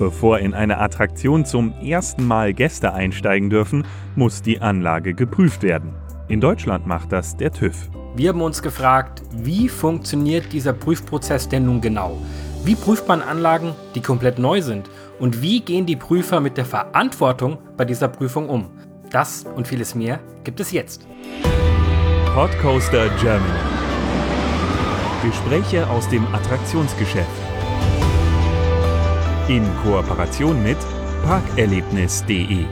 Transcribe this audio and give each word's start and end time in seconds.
Bevor 0.00 0.38
in 0.38 0.54
eine 0.54 0.78
Attraktion 0.78 1.44
zum 1.44 1.74
ersten 1.82 2.26
Mal 2.26 2.54
Gäste 2.54 2.94
einsteigen 2.94 3.50
dürfen, 3.50 3.84
muss 4.16 4.40
die 4.40 4.58
Anlage 4.58 5.12
geprüft 5.12 5.62
werden. 5.62 5.94
In 6.26 6.40
Deutschland 6.40 6.86
macht 6.86 7.12
das 7.12 7.36
der 7.36 7.52
TÜV. 7.52 7.90
Wir 8.16 8.30
haben 8.30 8.40
uns 8.40 8.62
gefragt, 8.62 9.20
wie 9.30 9.68
funktioniert 9.68 10.54
dieser 10.54 10.72
Prüfprozess 10.72 11.50
denn 11.50 11.66
nun 11.66 11.82
genau? 11.82 12.16
Wie 12.64 12.76
prüft 12.76 13.08
man 13.08 13.20
Anlagen, 13.20 13.74
die 13.94 14.00
komplett 14.00 14.38
neu 14.38 14.62
sind? 14.62 14.88
Und 15.18 15.42
wie 15.42 15.60
gehen 15.60 15.84
die 15.84 15.96
Prüfer 15.96 16.40
mit 16.40 16.56
der 16.56 16.64
Verantwortung 16.64 17.58
bei 17.76 17.84
dieser 17.84 18.08
Prüfung 18.08 18.48
um? 18.48 18.70
Das 19.10 19.44
und 19.54 19.68
vieles 19.68 19.94
mehr 19.94 20.18
gibt 20.44 20.60
es 20.60 20.72
jetzt. 20.72 21.06
Podcoaster 22.34 23.10
Germany. 23.20 23.60
Gespräche 25.22 25.86
aus 25.90 26.08
dem 26.08 26.26
Attraktionsgeschäft. 26.32 27.39
In 29.50 29.66
Kooperation 29.82 30.62
mit 30.62 30.78
parkerlebnis.de. 31.24 32.64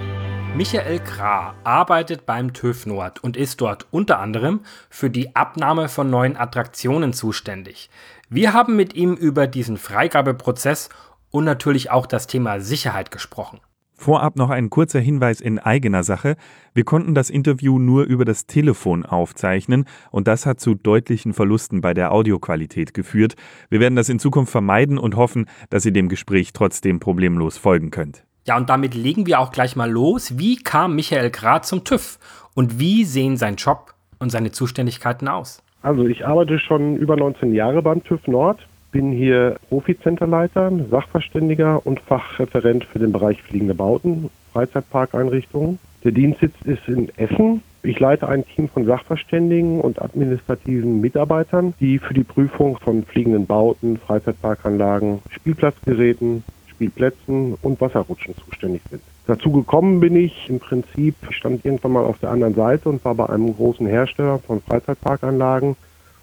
Michael 0.55 1.01
Krah 1.01 1.57
arbeitet 1.65 2.25
beim 2.25 2.53
TÜV 2.53 2.87
Nord 2.87 3.25
und 3.25 3.37
ist 3.37 3.61
dort 3.61 3.89
unter 3.91 4.21
anderem 4.21 4.61
für 4.89 5.11
die 5.11 5.35
Abnahme 5.35 5.89
von 5.89 6.09
neuen 6.09 6.37
Attraktionen 6.37 7.13
zuständig. 7.13 7.91
Wir 8.29 8.53
haben 8.53 8.77
mit 8.77 8.95
ihm 8.95 9.15
über 9.15 9.49
diesen 9.49 9.77
Freigabeprozess 9.77 10.89
und 11.33 11.43
natürlich 11.43 11.91
auch 11.91 12.07
das 12.07 12.29
Thema 12.29 12.61
Sicherheit 12.61 13.11
gesprochen. 13.11 13.59
Vorab 14.01 14.37
noch 14.37 14.51
ein 14.51 14.71
kurzer 14.71 15.01
Hinweis 15.01 15.41
in 15.41 15.59
eigener 15.59 16.05
Sache. 16.05 16.37
Wir 16.73 16.85
konnten 16.85 17.17
das 17.17 17.31
Interview 17.31 17.81
nur 17.81 18.05
über 18.05 18.25
das 18.25 18.47
Telefon 18.47 19.05
aufzeichnen 19.05 19.87
und 20.13 20.29
das 20.29 20.47
hat 20.47 20.61
zu 20.61 20.77
deutlichen 20.77 21.35
Verlusten 21.35 21.81
bei 21.81 21.95
der 21.95 22.13
Audioqualität 22.13 22.95
geführt. 22.95 23.35
Wir 23.71 23.81
werden 23.81 23.97
das 23.97 24.09
in 24.09 24.21
Zukunft 24.21 24.53
vermeiden 24.53 24.99
und 24.99 25.17
hoffen, 25.17 25.47
dass 25.69 25.85
ihr 25.85 25.93
dem 25.93 26.09
Gespräch 26.09 26.53
trotzdem 26.53 27.01
problemlos 27.01 27.59
folgen 27.59 27.91
könnt. 27.91 28.25
Ja, 28.47 28.57
und 28.57 28.71
damit 28.71 28.95
legen 28.95 29.27
wir 29.27 29.41
auch 29.41 29.51
gleich 29.51 29.75
mal 29.75 29.91
los. 29.91 30.39
Wie 30.39 30.57
kam 30.57 30.95
Michael 30.95 31.31
Grad 31.31 31.67
zum 31.67 31.83
TÜV 31.83 32.21
und 32.55 32.79
wie 32.79 33.05
sehen 33.05 33.37
sein 33.37 33.57
Job 33.57 33.95
und 34.21 34.31
seine 34.31 34.53
Zuständigkeiten 34.53 35.27
aus? 35.27 35.61
Also 35.83 36.07
ich 36.07 36.25
arbeite 36.25 36.61
schon 36.61 36.97
über 36.97 37.17
19 37.17 37.53
Jahre 37.53 37.83
beim 37.83 38.05
TÜV 38.05 38.25
Nord 38.29 38.61
bin 38.91 39.13
hier 39.13 39.57
Profizenterleiter, 39.69 40.73
Sachverständiger 40.91 41.87
und 41.87 42.01
Fachreferent 42.01 42.85
für 42.85 42.99
den 42.99 43.13
Bereich 43.13 43.43
fliegende 43.43 43.75
Bauten, 43.75 44.31
Freizeitparkeinrichtungen. 44.53 45.79
Der 46.05 46.13
Dienstsitz 46.13 46.55
ist 46.65 46.89
in 46.89 47.11
Essen. 47.17 47.63
Ich 47.83 48.01
leite 48.01 48.29
ein 48.29 48.45
Team 48.45 48.69
von 48.69 48.87
Sachverständigen 48.87 49.81
und 49.81 50.01
administrativen 50.03 51.01
Mitarbeitern, 51.01 51.75
die 51.81 51.99
für 51.99 52.15
die 52.15 52.25
Prüfung 52.25 52.79
von 52.79 53.05
fliegenden 53.05 53.47
Bauten, 53.47 53.99
Freizeitparkanlagen, 53.99 55.21
Spielplatzgeräten, 55.31 56.43
Spielplätzen 56.67 57.55
und 57.61 57.81
Wasserrutschen 57.81 58.35
zuständig 58.37 58.83
sind. 58.91 59.03
Dazu 59.27 59.53
gekommen 59.53 60.01
bin 60.01 60.17
ich 60.17 60.49
im 60.49 60.59
Prinzip, 60.59 61.15
stand 61.31 61.65
irgendwann 61.65 61.93
mal 61.93 62.05
auf 62.05 62.19
der 62.19 62.31
anderen 62.31 62.55
Seite 62.55 62.89
und 62.89 63.05
war 63.05 63.15
bei 63.15 63.29
einem 63.29 63.55
großen 63.55 63.87
Hersteller 63.87 64.39
von 64.39 64.63
Freizeitparkanlagen 64.63 65.77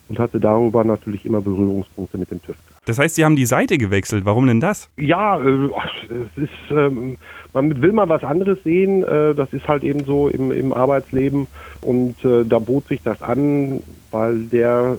und 0.09 0.19
hatte 0.19 0.39
darüber 0.39 0.83
natürlich 0.83 1.25
immer 1.25 1.41
Berührungspunkte 1.41 2.17
mit 2.17 2.31
dem 2.31 2.41
TÜV. 2.41 2.55
Das 2.85 2.99
heißt, 2.99 3.15
Sie 3.15 3.25
haben 3.25 3.35
die 3.35 3.45
Seite 3.45 3.77
gewechselt. 3.77 4.25
Warum 4.25 4.45
denn 4.47 4.59
das? 4.59 4.89
Ja, 4.97 5.39
äh, 5.39 5.69
es 6.09 6.43
ist, 6.43 6.51
ähm, 6.71 7.17
man 7.53 7.81
will 7.81 7.91
mal 7.91 8.07
was 8.07 8.23
anderes 8.23 8.59
sehen. 8.63 9.03
Äh, 9.03 9.33
das 9.33 9.51
ist 9.53 9.67
halt 9.67 9.83
eben 9.83 10.05
so 10.05 10.27
im, 10.27 10.51
im 10.51 10.71
Arbeitsleben. 10.71 11.47
Und 11.81 12.23
äh, 12.23 12.43
da 12.45 12.59
bot 12.59 12.87
sich 12.87 13.01
das 13.03 13.21
an, 13.21 13.81
weil 14.11 14.43
der 14.45 14.97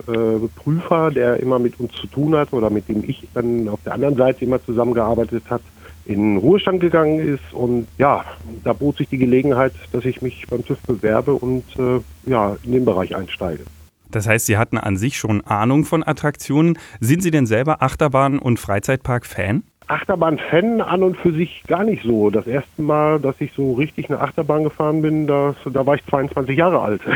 Prüfer, 0.57 1.09
der 1.09 1.39
immer 1.39 1.57
mit 1.57 1.79
uns 1.79 1.93
zu 1.93 2.05
tun 2.05 2.35
hat 2.35 2.53
oder 2.53 2.69
mit 2.69 2.87
dem 2.87 3.03
ich 3.03 3.27
dann 3.33 3.67
auf 3.67 3.79
der 3.83 3.93
anderen 3.93 4.15
Seite 4.15 4.45
immer 4.45 4.63
zusammengearbeitet 4.63 5.43
hat, 5.49 5.61
in 6.05 6.37
Ruhestand 6.37 6.81
gegangen 6.81 7.19
ist. 7.19 7.53
Und 7.53 7.87
ja, 7.97 8.23
da 8.63 8.73
bot 8.73 8.97
sich 8.97 9.09
die 9.09 9.17
Gelegenheit, 9.17 9.73
dass 9.91 10.05
ich 10.05 10.21
mich 10.21 10.45
beim 10.47 10.63
TÜV 10.63 10.79
bewerbe 10.81 11.33
und 11.33 11.63
äh, 11.79 11.99
ja, 12.29 12.57
in 12.63 12.73
den 12.73 12.85
Bereich 12.85 13.15
einsteige. 13.15 13.63
Das 14.11 14.27
heißt, 14.27 14.45
Sie 14.45 14.57
hatten 14.57 14.77
an 14.77 14.97
sich 14.97 15.17
schon 15.17 15.41
Ahnung 15.41 15.85
von 15.85 16.03
Attraktionen. 16.05 16.77
Sind 16.99 17.21
Sie 17.21 17.31
denn 17.31 17.45
selber 17.45 17.81
Achterbahn- 17.81 18.39
und 18.39 18.59
Freizeitpark-Fan? 18.59 19.63
Achterbahn-Fan 19.87 20.81
an 20.81 21.03
und 21.03 21.17
für 21.17 21.31
sich 21.31 21.63
gar 21.67 21.83
nicht 21.83 22.03
so. 22.03 22.29
Das 22.29 22.45
erste 22.45 22.81
Mal, 22.81 23.19
dass 23.19 23.35
ich 23.39 23.53
so 23.53 23.73
richtig 23.73 24.09
eine 24.09 24.19
Achterbahn 24.19 24.63
gefahren 24.63 25.01
bin, 25.01 25.27
das, 25.27 25.55
da 25.65 25.85
war 25.85 25.95
ich 25.95 26.05
22 26.05 26.57
Jahre 26.57 26.81
alt. 26.81 27.01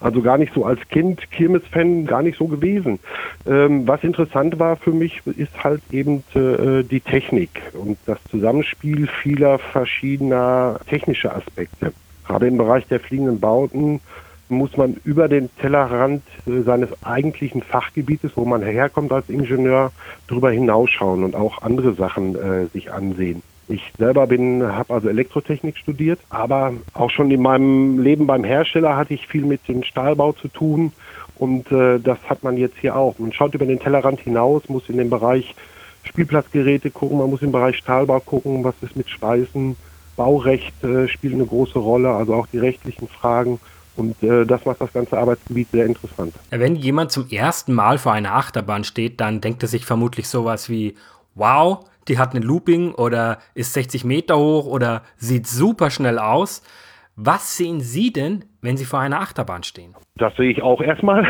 Also 0.00 0.20
gar 0.20 0.36
nicht 0.36 0.52
so 0.52 0.66
als 0.66 0.86
Kind 0.90 1.30
Kirmes-Fan 1.30 2.04
gar 2.04 2.20
nicht 2.20 2.36
so 2.36 2.46
gewesen. 2.46 2.98
Ähm, 3.46 3.88
was 3.88 4.04
interessant 4.04 4.58
war 4.58 4.76
für 4.76 4.90
mich, 4.90 5.22
ist 5.24 5.64
halt 5.64 5.80
eben 5.92 6.22
äh, 6.34 6.82
die 6.82 7.00
Technik 7.00 7.62
und 7.72 7.96
das 8.04 8.18
Zusammenspiel 8.30 9.06
vieler 9.06 9.58
verschiedener 9.58 10.78
technischer 10.86 11.34
Aspekte. 11.34 11.94
Gerade 12.26 12.48
im 12.48 12.58
Bereich 12.58 12.86
der 12.88 13.00
fliegenden 13.00 13.40
Bauten 13.40 14.00
muss 14.48 14.76
man 14.76 14.96
über 15.04 15.28
den 15.28 15.48
Tellerrand 15.56 16.22
äh, 16.46 16.60
seines 16.62 16.90
eigentlichen 17.02 17.62
Fachgebietes, 17.62 18.32
wo 18.34 18.44
man 18.44 18.62
herkommt 18.62 19.12
als 19.12 19.28
Ingenieur, 19.28 19.92
darüber 20.28 20.50
hinausschauen 20.50 21.24
und 21.24 21.34
auch 21.34 21.62
andere 21.62 21.94
Sachen 21.94 22.36
äh, 22.36 22.66
sich 22.66 22.92
ansehen. 22.92 23.42
Ich 23.66 23.92
selber 23.96 24.26
bin, 24.26 24.62
habe 24.62 24.92
also 24.92 25.08
Elektrotechnik 25.08 25.78
studiert, 25.78 26.20
aber 26.28 26.74
auch 26.92 27.10
schon 27.10 27.30
in 27.30 27.40
meinem 27.40 27.98
Leben 27.98 28.26
beim 28.26 28.44
Hersteller 28.44 28.96
hatte 28.96 29.14
ich 29.14 29.26
viel 29.26 29.46
mit 29.46 29.66
dem 29.68 29.82
Stahlbau 29.84 30.32
zu 30.32 30.48
tun 30.48 30.92
und 31.36 31.72
äh, 31.72 31.98
das 31.98 32.18
hat 32.28 32.42
man 32.42 32.58
jetzt 32.58 32.76
hier 32.78 32.94
auch. 32.94 33.18
Man 33.18 33.32
schaut 33.32 33.54
über 33.54 33.64
den 33.64 33.80
Tellerrand 33.80 34.20
hinaus, 34.20 34.68
muss 34.68 34.90
in 34.90 34.98
den 34.98 35.08
Bereich 35.08 35.54
Spielplatzgeräte 36.02 36.90
gucken, 36.90 37.16
man 37.16 37.30
muss 37.30 37.40
im 37.40 37.52
Bereich 37.52 37.78
Stahlbau 37.78 38.20
gucken, 38.20 38.62
was 38.64 38.74
ist 38.82 38.96
mit 38.96 39.08
Schweißen, 39.08 39.76
Baurecht 40.16 40.84
äh, 40.84 41.08
spielt 41.08 41.34
eine 41.34 41.46
große 41.46 41.78
Rolle, 41.78 42.10
also 42.10 42.34
auch 42.34 42.46
die 42.46 42.58
rechtlichen 42.58 43.08
Fragen. 43.08 43.58
Und 43.96 44.20
äh, 44.22 44.44
das 44.44 44.64
macht 44.64 44.80
das 44.80 44.92
ganze 44.92 45.18
Arbeitsgebiet 45.18 45.68
sehr 45.70 45.86
interessant. 45.86 46.34
Wenn 46.50 46.76
jemand 46.76 47.12
zum 47.12 47.28
ersten 47.30 47.72
Mal 47.72 47.98
vor 47.98 48.12
einer 48.12 48.34
Achterbahn 48.34 48.84
steht, 48.84 49.20
dann 49.20 49.40
denkt 49.40 49.62
er 49.62 49.68
sich 49.68 49.84
vermutlich 49.86 50.28
sowas 50.28 50.68
wie, 50.68 50.94
wow, 51.34 51.84
die 52.08 52.18
hat 52.18 52.34
eine 52.34 52.44
Looping 52.44 52.92
oder 52.92 53.38
ist 53.54 53.72
60 53.72 54.04
Meter 54.04 54.38
hoch 54.38 54.66
oder 54.66 55.02
sieht 55.16 55.46
super 55.46 55.90
schnell 55.90 56.18
aus. 56.18 56.62
Was 57.16 57.56
sehen 57.56 57.80
Sie 57.80 58.12
denn, 58.12 58.44
wenn 58.60 58.76
Sie 58.76 58.84
vor 58.84 58.98
einer 58.98 59.20
Achterbahn 59.20 59.62
stehen? 59.62 59.94
Das 60.16 60.34
sehe 60.36 60.50
ich 60.50 60.62
auch 60.62 60.80
erstmal. 60.80 61.24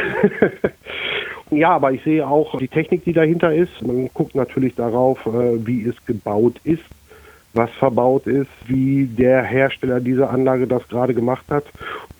ja, 1.50 1.70
aber 1.70 1.92
ich 1.92 2.02
sehe 2.02 2.26
auch 2.26 2.56
die 2.58 2.68
Technik, 2.68 3.04
die 3.04 3.12
dahinter 3.12 3.54
ist. 3.54 3.82
Man 3.82 4.08
guckt 4.14 4.34
natürlich 4.34 4.74
darauf, 4.74 5.24
äh, 5.26 5.66
wie 5.66 5.84
es 5.84 6.06
gebaut 6.06 6.58
ist 6.64 6.84
was 7.54 7.70
verbaut 7.78 8.26
ist, 8.26 8.50
wie 8.66 9.06
der 9.06 9.42
Hersteller 9.42 10.00
dieser 10.00 10.30
Anlage 10.30 10.66
das 10.66 10.86
gerade 10.88 11.14
gemacht 11.14 11.44
hat. 11.48 11.64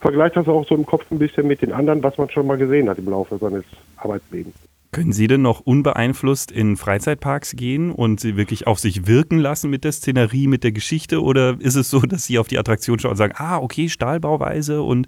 Vergleicht 0.01 0.35
das 0.35 0.47
auch 0.47 0.65
so 0.67 0.75
im 0.75 0.85
Kopf 0.85 1.05
ein 1.11 1.19
bisschen 1.19 1.47
mit 1.47 1.61
den 1.61 1.73
anderen, 1.73 2.01
was 2.03 2.17
man 2.17 2.29
schon 2.29 2.47
mal 2.47 2.57
gesehen 2.57 2.89
hat 2.89 2.97
im 2.97 3.09
Laufe 3.09 3.37
seines 3.37 3.63
Arbeitslebens. 3.97 4.55
Können 4.91 5.11
Sie 5.11 5.27
denn 5.27 5.41
noch 5.41 5.59
unbeeinflusst 5.59 6.53
in 6.53 6.77
Freizeitparks 6.77 7.57
gehen 7.57 7.91
und 7.91 8.21
sie 8.21 8.37
wirklich 8.37 8.65
auf 8.65 8.79
sich 8.79 9.07
wirken 9.07 9.39
lassen 9.39 9.69
mit 9.69 9.83
der 9.83 9.91
Szenerie, 9.91 10.47
mit 10.47 10.63
der 10.63 10.71
Geschichte? 10.71 11.21
Oder 11.21 11.57
ist 11.59 11.75
es 11.75 11.89
so, 11.89 11.99
dass 11.99 12.25
Sie 12.25 12.39
auf 12.39 12.47
die 12.47 12.57
Attraktion 12.57 12.97
schauen 12.97 13.11
und 13.11 13.17
sagen, 13.17 13.33
ah, 13.35 13.57
okay, 13.57 13.89
Stahlbauweise 13.89 14.81
und 14.81 15.07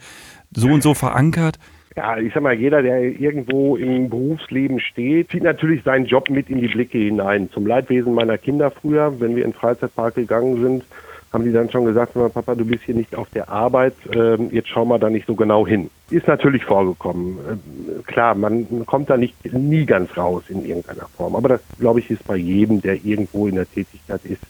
so 0.53 0.67
und 0.67 0.83
so 0.83 0.93
verankert? 0.93 1.57
Ja, 1.97 2.15
ich 2.15 2.31
sag 2.31 2.43
mal, 2.43 2.53
jeder, 2.53 2.83
der 2.83 3.01
irgendwo 3.01 3.75
im 3.75 4.07
Berufsleben 4.07 4.79
steht, 4.79 5.31
zieht 5.31 5.41
natürlich 5.41 5.81
seinen 5.83 6.05
Job 6.05 6.29
mit 6.29 6.47
in 6.47 6.61
die 6.61 6.67
Blicke 6.67 6.99
hinein. 6.99 7.49
Zum 7.49 7.65
Leidwesen 7.65 8.13
meiner 8.13 8.37
Kinder 8.37 8.69
früher, 8.69 9.19
wenn 9.19 9.35
wir 9.35 9.43
in 9.43 9.49
den 9.49 9.57
Freizeitpark 9.57 10.13
gegangen 10.13 10.61
sind, 10.61 10.85
haben 11.33 11.43
die 11.43 11.51
dann 11.51 11.71
schon 11.71 11.85
gesagt, 11.85 12.13
Papa, 12.13 12.53
du 12.53 12.65
bist 12.65 12.83
hier 12.83 12.93
nicht 12.93 13.15
auf 13.15 13.27
der 13.31 13.49
Arbeit, 13.49 13.95
ähm, 14.13 14.49
jetzt 14.51 14.69
schau 14.69 14.85
mal 14.85 14.99
da 14.99 15.09
nicht 15.09 15.25
so 15.25 15.33
genau 15.33 15.65
hin. 15.65 15.89
Ist 16.11 16.27
natürlich 16.27 16.63
vorgekommen. 16.65 17.39
Ähm, 17.49 18.03
klar, 18.05 18.35
man 18.35 18.85
kommt 18.85 19.09
da 19.09 19.17
nicht 19.17 19.33
nie 19.51 19.87
ganz 19.87 20.15
raus 20.15 20.43
in 20.49 20.63
irgendeiner 20.63 21.07
Form. 21.17 21.35
Aber 21.35 21.49
das, 21.49 21.61
glaube 21.79 21.99
ich, 21.99 22.11
ist 22.11 22.23
bei 22.27 22.35
jedem, 22.35 22.79
der 22.79 23.03
irgendwo 23.03 23.47
in 23.47 23.55
der 23.55 23.67
Tätigkeit 23.67 24.23
ist, 24.23 24.41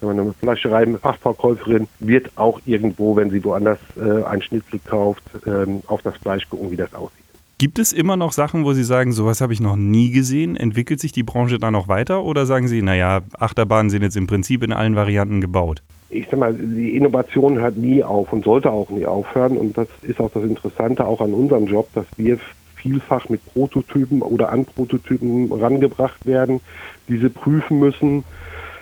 wenn 0.00 0.08
man 0.08 0.20
eine 0.20 0.32
Fleischerei, 0.34 0.86
Fachverkäuferin 0.86 1.88
wird 2.00 2.30
auch 2.36 2.60
irgendwo, 2.66 3.16
wenn 3.16 3.30
sie 3.30 3.42
woanders 3.44 3.78
äh, 3.96 4.24
ein 4.24 4.42
Schnitzel 4.42 4.80
kauft, 4.84 5.22
ähm, 5.46 5.82
auf 5.86 6.02
das 6.02 6.16
Fleisch 6.16 6.48
gucken, 6.48 6.70
wie 6.70 6.76
das 6.76 6.92
aussieht. 6.94 7.26
Gibt 7.58 7.78
es 7.78 7.94
immer 7.94 8.18
noch 8.18 8.32
Sachen, 8.32 8.66
wo 8.66 8.74
Sie 8.74 8.84
sagen, 8.84 9.12
sowas 9.12 9.40
habe 9.40 9.54
ich 9.54 9.60
noch 9.60 9.76
nie 9.76 10.10
gesehen? 10.10 10.56
Entwickelt 10.56 11.00
sich 11.00 11.12
die 11.12 11.22
Branche 11.22 11.58
da 11.58 11.70
noch 11.70 11.88
weiter? 11.88 12.22
Oder 12.22 12.44
sagen 12.44 12.68
Sie, 12.68 12.82
naja, 12.82 13.22
Achterbahnen 13.38 13.88
sind 13.88 14.02
jetzt 14.02 14.16
im 14.16 14.26
Prinzip 14.26 14.62
in 14.62 14.74
allen 14.74 14.94
Varianten 14.94 15.40
gebaut? 15.40 15.82
Ich 16.10 16.26
sag 16.30 16.38
mal, 16.38 16.52
die 16.52 16.94
Innovation 16.94 17.58
hört 17.58 17.78
nie 17.78 18.04
auf 18.04 18.30
und 18.30 18.44
sollte 18.44 18.70
auch 18.70 18.90
nie 18.90 19.06
aufhören. 19.06 19.56
Und 19.56 19.78
das 19.78 19.88
ist 20.02 20.20
auch 20.20 20.30
das 20.32 20.44
Interessante 20.44 21.06
auch 21.06 21.22
an 21.22 21.32
unserem 21.32 21.66
Job, 21.66 21.88
dass 21.94 22.04
wir 22.18 22.38
vielfach 22.74 23.30
mit 23.30 23.40
Prototypen 23.46 24.20
oder 24.20 24.50
an 24.50 24.66
Prototypen 24.66 25.50
rangebracht 25.50 26.26
werden, 26.26 26.60
diese 27.08 27.30
prüfen 27.30 27.78
müssen 27.78 28.24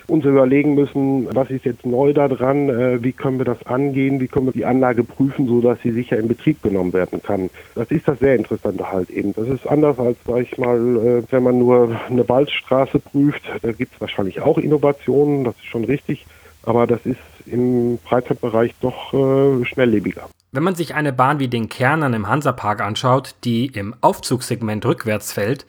uns 0.06 0.24
überlegen 0.24 0.74
müssen, 0.74 1.28
was 1.34 1.50
ist 1.50 1.64
jetzt 1.64 1.86
neu 1.86 2.12
daran, 2.12 2.68
äh, 2.68 3.02
wie 3.02 3.12
können 3.12 3.38
wir 3.38 3.44
das 3.44 3.64
angehen, 3.66 4.20
wie 4.20 4.28
können 4.28 4.46
wir 4.46 4.52
die 4.52 4.64
Anlage 4.64 5.04
prüfen, 5.04 5.46
so 5.46 5.60
dass 5.60 5.80
sie 5.82 5.92
sicher 5.92 6.18
in 6.18 6.28
Betrieb 6.28 6.62
genommen 6.62 6.92
werden 6.92 7.22
kann. 7.22 7.50
Das 7.74 7.90
ist 7.90 8.06
das 8.06 8.18
sehr 8.18 8.36
Interessante 8.36 8.90
halt 8.90 9.10
eben. 9.10 9.32
Das 9.34 9.48
ist 9.48 9.66
anders 9.66 9.98
als, 9.98 10.18
sag 10.26 10.42
ich 10.42 10.58
mal, 10.58 10.76
äh, 10.78 11.22
wenn 11.30 11.42
man 11.42 11.58
nur 11.58 11.98
eine 12.08 12.28
Waldstraße 12.28 12.98
prüft. 12.98 13.42
Da 13.62 13.72
gibt 13.72 13.94
es 13.94 14.00
wahrscheinlich 14.00 14.40
auch 14.40 14.58
Innovationen, 14.58 15.44
das 15.44 15.54
ist 15.56 15.66
schon 15.66 15.84
richtig, 15.84 16.26
aber 16.64 16.86
das 16.86 17.04
ist 17.06 17.18
im 17.46 17.98
Freizeitbereich 18.04 18.74
doch 18.80 19.12
äh, 19.12 19.64
schnelllebiger. 19.64 20.28
Wenn 20.52 20.62
man 20.62 20.76
sich 20.76 20.94
eine 20.94 21.12
Bahn 21.12 21.40
wie 21.40 21.48
den 21.48 21.68
Kernern 21.68 22.14
im 22.14 22.28
Hansapark 22.28 22.80
anschaut, 22.80 23.34
die 23.44 23.66
im 23.66 23.94
Aufzugssegment 24.00 24.86
rückwärts 24.86 25.32
fällt, 25.32 25.66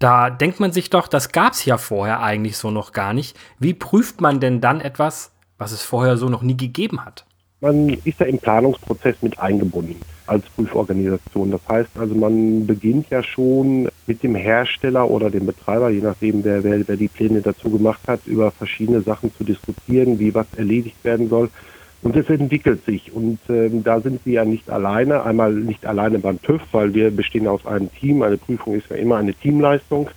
da 0.00 0.30
denkt 0.30 0.58
man 0.60 0.72
sich 0.72 0.90
doch, 0.90 1.06
das 1.06 1.30
gab 1.30 1.52
es 1.52 1.64
ja 1.66 1.78
vorher 1.78 2.20
eigentlich 2.22 2.56
so 2.56 2.70
noch 2.70 2.92
gar 2.92 3.12
nicht. 3.12 3.36
Wie 3.58 3.74
prüft 3.74 4.20
man 4.20 4.40
denn 4.40 4.60
dann 4.60 4.80
etwas, 4.80 5.30
was 5.58 5.72
es 5.72 5.82
vorher 5.82 6.16
so 6.16 6.28
noch 6.28 6.42
nie 6.42 6.56
gegeben 6.56 7.04
hat? 7.04 7.26
Man 7.60 7.90
ist 8.04 8.18
ja 8.18 8.24
im 8.24 8.38
Planungsprozess 8.38 9.16
mit 9.20 9.38
eingebunden 9.38 10.00
als 10.26 10.46
Prüforganisation. 10.56 11.50
Das 11.50 11.60
heißt 11.68 11.90
also, 11.98 12.14
man 12.14 12.66
beginnt 12.66 13.10
ja 13.10 13.22
schon 13.22 13.90
mit 14.06 14.22
dem 14.22 14.34
Hersteller 14.34 15.10
oder 15.10 15.28
dem 15.28 15.44
Betreiber, 15.44 15.90
je 15.90 16.00
nachdem, 16.00 16.42
wer, 16.44 16.64
wer, 16.64 16.88
wer 16.88 16.96
die 16.96 17.08
Pläne 17.08 17.42
dazu 17.42 17.68
gemacht 17.68 18.00
hat, 18.06 18.26
über 18.26 18.50
verschiedene 18.50 19.02
Sachen 19.02 19.34
zu 19.36 19.44
diskutieren, 19.44 20.18
wie 20.18 20.34
was 20.34 20.46
erledigt 20.56 21.04
werden 21.04 21.28
soll. 21.28 21.50
Und 22.02 22.16
es 22.16 22.30
entwickelt 22.30 22.84
sich. 22.86 23.12
Und 23.12 23.38
ähm, 23.48 23.84
da 23.84 24.00
sind 24.00 24.24
wir 24.24 24.32
ja 24.32 24.44
nicht 24.44 24.70
alleine. 24.70 25.24
Einmal 25.24 25.52
nicht 25.52 25.84
alleine 25.84 26.18
beim 26.18 26.40
TÜV, 26.40 26.62
weil 26.72 26.94
wir 26.94 27.10
bestehen 27.10 27.46
aus 27.46 27.66
einem 27.66 27.92
Team. 27.92 28.22
Eine 28.22 28.38
Prüfung 28.38 28.74
ist 28.74 28.88
ja 28.88 28.96
immer 28.96 29.18
eine 29.18 29.34
Teamleistung. 29.34 30.08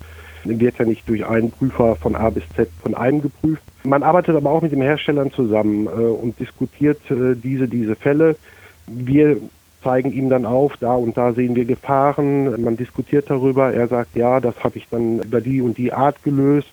Wird 0.46 0.78
ja 0.78 0.86
nicht 0.86 1.08
durch 1.08 1.26
einen 1.26 1.52
Prüfer 1.52 1.96
von 1.96 2.16
A 2.16 2.30
bis 2.30 2.44
Z 2.56 2.70
von 2.82 2.96
einem 2.96 3.22
geprüft. 3.22 3.64
Man 3.84 4.04
arbeitet 4.04 4.36
aber 4.36 4.50
auch 4.50 4.62
mit 4.62 4.72
den 4.72 4.82
Herstellern 4.82 5.32
zusammen 5.32 5.88
äh, 5.88 5.90
und 5.90 6.40
diskutiert 6.40 7.00
äh, 7.12 7.36
diese, 7.36 7.68
diese 7.68 7.96
Fälle. 7.96 8.38
Wir 8.88 9.38
zeigen 9.84 10.14
ihm 10.14 10.30
dann 10.30 10.46
auf, 10.46 10.78
da 10.78 10.96
und 10.96 11.18
da 11.18 11.34
sehen 11.34 11.56
wir 11.56 11.66
Gefahren. 11.66 12.62
Man 12.62 12.78
diskutiert 12.78 13.30
darüber. 13.30 13.74
Er 13.74 13.90
sagt, 13.90 14.16
ja, 14.16 14.40
das 14.40 14.56
habe 14.64 14.78
ich 14.78 14.88
dann 14.90 15.20
über 15.20 15.42
die 15.42 15.62
und 15.62 15.78
die 15.78 15.92
Art 15.92 16.24
gelöst. 16.24 16.70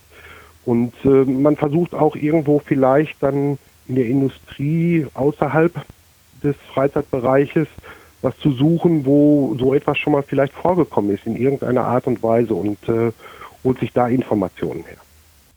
Und 0.64 0.94
äh, 1.04 1.24
man 1.24 1.56
versucht 1.56 1.94
auch 1.94 2.14
irgendwo 2.14 2.60
vielleicht 2.60 3.20
dann 3.22 3.58
in 3.90 3.96
der 3.96 4.06
Industrie 4.06 5.06
außerhalb 5.14 5.72
des 6.42 6.56
Freizeitbereiches 6.72 7.66
was 8.22 8.36
zu 8.38 8.52
suchen, 8.52 9.04
wo 9.06 9.56
so 9.58 9.74
etwas 9.74 9.98
schon 9.98 10.12
mal 10.12 10.22
vielleicht 10.22 10.52
vorgekommen 10.52 11.14
ist 11.14 11.26
in 11.26 11.36
irgendeiner 11.36 11.84
Art 11.84 12.06
und 12.06 12.22
Weise 12.22 12.54
und 12.54 12.76
äh, 12.88 13.12
holt 13.64 13.80
sich 13.80 13.92
da 13.92 14.08
Informationen 14.08 14.84
her. 14.84 14.98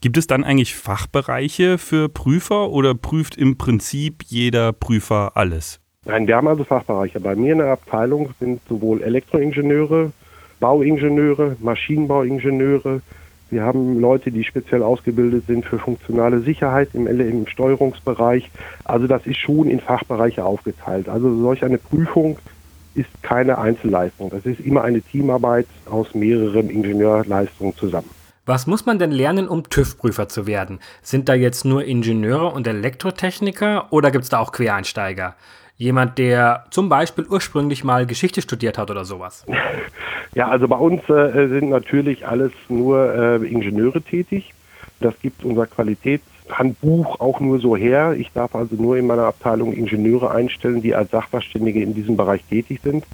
Gibt 0.02 0.18
es 0.18 0.28
dann 0.28 0.44
eigentlich 0.44 0.76
Fachbereiche 0.76 1.78
für 1.78 2.10
Prüfer 2.10 2.70
oder 2.70 2.96
prüft 2.96 3.38
im 3.38 3.58
Prinzip 3.58 4.24
jeder 4.26 4.74
Prüfer 4.74 5.32
alles? 5.36 5.80
Nein, 6.06 6.28
wir 6.28 6.36
haben 6.36 6.48
also 6.48 6.64
Fachbereiche. 6.64 7.20
Bei 7.20 7.36
mir 7.36 7.54
in 7.54 7.60
der 7.60 7.72
Abteilung 7.72 8.34
sind 8.40 8.62
sowohl 8.68 9.02
Elektroingenieure, 9.02 10.12
Bauingenieure, 10.60 11.56
Maschinenbauingenieure, 11.62 13.02
wir 13.54 13.64
haben 13.64 14.00
Leute, 14.00 14.32
die 14.32 14.44
speziell 14.44 14.84
ausgebildet 14.84 15.46
sind 15.48 15.66
für 15.66 15.80
funktionale 15.80 16.40
Sicherheit 16.40 16.90
im, 16.94 17.08
im 17.08 17.48
Steuerungsbereich. 17.48 18.50
Also 18.84 19.08
das 19.08 19.26
ist 19.26 19.38
schon 19.38 19.70
in 19.70 19.80
Fachbereiche 19.80 20.44
aufgeteilt. 20.44 21.08
Also 21.08 21.36
solch 21.42 21.64
eine 21.64 21.78
Prüfung 21.78 22.38
ist 22.96 23.10
keine 23.22 23.58
Einzelleistung. 23.58 24.30
Das 24.30 24.46
ist 24.46 24.60
immer 24.60 24.84
eine 24.84 25.02
Teamarbeit 25.02 25.68
aus 25.90 26.14
mehreren 26.14 26.70
Ingenieurleistungen 26.70 27.76
zusammen. 27.76 28.10
Was 28.46 28.68
muss 28.68 28.86
man 28.86 29.00
denn 29.00 29.12
lernen, 29.12 29.48
um 29.48 29.70
TÜV-Prüfer 29.70 30.28
zu 30.28 30.46
werden? 30.46 30.80
Sind 31.02 31.30
da 31.30 31.34
jetzt 31.34 31.64
nur 31.64 31.86
Ingenieure 31.86 32.52
und 32.52 32.68
Elektrotechniker 32.68 33.88
oder 33.92 34.12
gibt 34.12 34.26
es 34.26 34.30
da 34.30 34.40
auch 34.40 34.52
Quereinsteiger? 34.52 35.36
Jemand, 35.78 36.18
der 36.18 36.66
zum 36.70 36.88
Beispiel 36.88 37.26
ursprünglich 37.28 37.84
mal 37.84 38.06
Geschichte 38.06 38.42
studiert 38.42 38.78
hat 38.78 38.92
oder 38.92 39.06
sowas? 39.06 39.46
Ja, 40.36 40.48
also 40.48 40.68
bei 40.68 40.78
uns 40.78 41.08
äh, 41.10 41.48
sind 41.48 41.70
natürlich 41.70 42.26
alles 42.26 42.52
nur 42.68 43.14
äh, 43.14 43.36
Ingenieure 43.46 44.02
tätig. 44.02 44.52
Das 45.00 45.14
gibt 45.22 45.44
unser 45.44 45.68
Qualitätshandbuch 45.68 47.20
auch 47.20 47.40
nur 47.40 47.60
so 47.60 47.78
her. 47.78 48.16
Ich 48.18 48.32
darf 48.32 48.56
also 48.56 48.76
nur 48.76 48.98
in 48.98 49.06
meiner 49.06 49.26
Abteilung 49.26 49.74
Ingenieure 49.74 50.32
einstellen, 50.32 50.82
die 50.82 50.96
als 50.96 51.12
Sachverständige 51.12 51.84
in 51.84 51.94
diesem 51.94 52.18
Bereich 52.18 52.44
tätig 52.46 52.80
sind. 52.84 53.06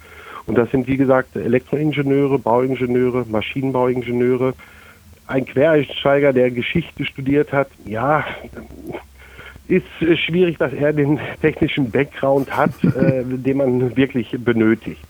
Und 0.46 0.58
das 0.58 0.72
sind, 0.72 0.88
wie 0.88 0.98
gesagt, 0.98 1.36
Elektroingenieure, 1.36 2.40
Bauingenieure, 2.40 3.26
Maschinenbauingenieure. 3.30 4.54
Ein 5.28 5.46
Quereinsteiger, 5.46 6.32
der 6.32 6.52
Geschichte 6.52 7.06
studiert 7.06 7.52
hat, 7.52 7.68
ja, 7.86 8.26
ist 9.70 9.86
schwierig, 10.20 10.58
dass 10.58 10.74
er 10.74 10.94
den 10.94 11.20
technischen 11.42 11.92
Background 11.92 12.56
hat, 12.56 12.72
äh, 12.84 13.24
den 13.24 13.58
man 13.58 13.96
wirklich 13.96 14.36
benötigt. 14.38 15.02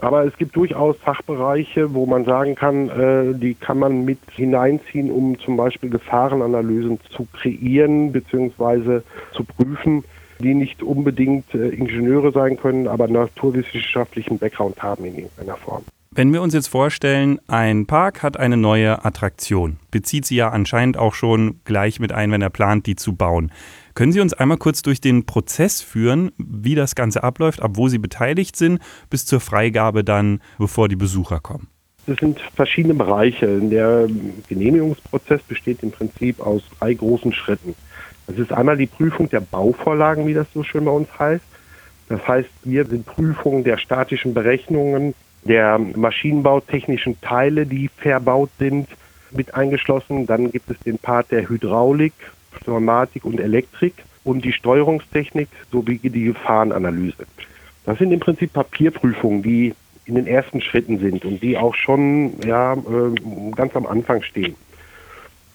Aber 0.00 0.24
es 0.24 0.36
gibt 0.36 0.54
durchaus 0.54 0.96
Fachbereiche, 0.98 1.92
wo 1.92 2.06
man 2.06 2.24
sagen 2.24 2.54
kann, 2.54 2.88
äh, 2.88 3.34
die 3.34 3.54
kann 3.54 3.80
man 3.80 4.04
mit 4.04 4.20
hineinziehen, 4.30 5.10
um 5.10 5.38
zum 5.40 5.56
Beispiel 5.56 5.90
Gefahrenanalysen 5.90 7.00
zu 7.10 7.26
kreieren 7.32 8.12
bzw. 8.12 9.00
zu 9.32 9.44
prüfen, 9.44 10.04
die 10.40 10.54
nicht 10.54 10.84
unbedingt 10.84 11.52
äh, 11.54 11.70
Ingenieure 11.70 12.30
sein 12.30 12.56
können, 12.56 12.86
aber 12.86 13.08
naturwissenschaftlichen 13.08 14.38
Background 14.38 14.80
haben 14.80 15.04
in 15.04 15.16
irgendeiner 15.16 15.56
Form. 15.56 15.82
Wenn 16.10 16.32
wir 16.32 16.42
uns 16.42 16.54
jetzt 16.54 16.68
vorstellen, 16.68 17.38
ein 17.48 17.86
Park 17.86 18.22
hat 18.22 18.38
eine 18.38 18.56
neue 18.56 19.04
Attraktion, 19.04 19.76
bezieht 19.90 20.24
sie 20.24 20.36
ja 20.36 20.48
anscheinend 20.48 20.96
auch 20.96 21.14
schon 21.14 21.60
gleich 21.64 22.00
mit 22.00 22.12
ein, 22.12 22.32
wenn 22.32 22.42
er 22.42 22.50
plant, 22.50 22.86
die 22.86 22.96
zu 22.96 23.14
bauen. 23.14 23.52
Können 23.98 24.12
Sie 24.12 24.20
uns 24.20 24.32
einmal 24.32 24.58
kurz 24.58 24.82
durch 24.82 25.00
den 25.00 25.26
Prozess 25.26 25.82
führen, 25.82 26.30
wie 26.38 26.76
das 26.76 26.94
Ganze 26.94 27.24
abläuft, 27.24 27.60
ab 27.60 27.72
wo 27.74 27.88
Sie 27.88 27.98
beteiligt 27.98 28.54
sind, 28.54 28.80
bis 29.10 29.26
zur 29.26 29.40
Freigabe 29.40 30.04
dann, 30.04 30.40
bevor 30.56 30.88
die 30.88 30.94
Besucher 30.94 31.40
kommen? 31.40 31.66
Das 32.06 32.16
sind 32.18 32.38
verschiedene 32.54 32.94
Bereiche. 32.94 33.58
Der 33.58 34.06
Genehmigungsprozess 34.48 35.42
besteht 35.42 35.82
im 35.82 35.90
Prinzip 35.90 36.38
aus 36.38 36.62
drei 36.78 36.94
großen 36.94 37.32
Schritten. 37.32 37.74
Das 38.28 38.38
ist 38.38 38.52
einmal 38.52 38.76
die 38.76 38.86
Prüfung 38.86 39.30
der 39.30 39.40
Bauvorlagen, 39.40 40.28
wie 40.28 40.34
das 40.34 40.46
so 40.54 40.62
schön 40.62 40.84
bei 40.84 40.92
uns 40.92 41.08
heißt. 41.18 41.44
Das 42.08 42.24
heißt, 42.28 42.50
wir 42.62 42.86
sind 42.86 43.04
Prüfungen 43.04 43.64
der 43.64 43.78
statischen 43.78 44.32
Berechnungen, 44.32 45.12
der 45.42 45.76
maschinenbautechnischen 45.76 47.20
Teile, 47.20 47.66
die 47.66 47.90
verbaut 47.96 48.50
sind, 48.60 48.86
mit 49.32 49.56
eingeschlossen. 49.56 50.24
Dann 50.28 50.52
gibt 50.52 50.70
es 50.70 50.78
den 50.78 50.98
Part 50.98 51.32
der 51.32 51.48
Hydraulik, 51.48 52.12
Pneumatik 52.50 53.24
und 53.24 53.40
Elektrik 53.40 53.94
und 54.24 54.44
die 54.44 54.52
Steuerungstechnik 54.52 55.48
sowie 55.72 55.98
die 55.98 56.24
Gefahrenanalyse. 56.24 57.26
Das 57.84 57.98
sind 57.98 58.12
im 58.12 58.20
Prinzip 58.20 58.52
Papierprüfungen, 58.52 59.42
die 59.42 59.74
in 60.04 60.14
den 60.14 60.26
ersten 60.26 60.60
Schritten 60.60 60.98
sind 60.98 61.24
und 61.24 61.42
die 61.42 61.56
auch 61.56 61.74
schon 61.74 62.32
ja, 62.44 62.74
äh, 62.74 63.50
ganz 63.54 63.76
am 63.76 63.86
Anfang 63.86 64.22
stehen. 64.22 64.54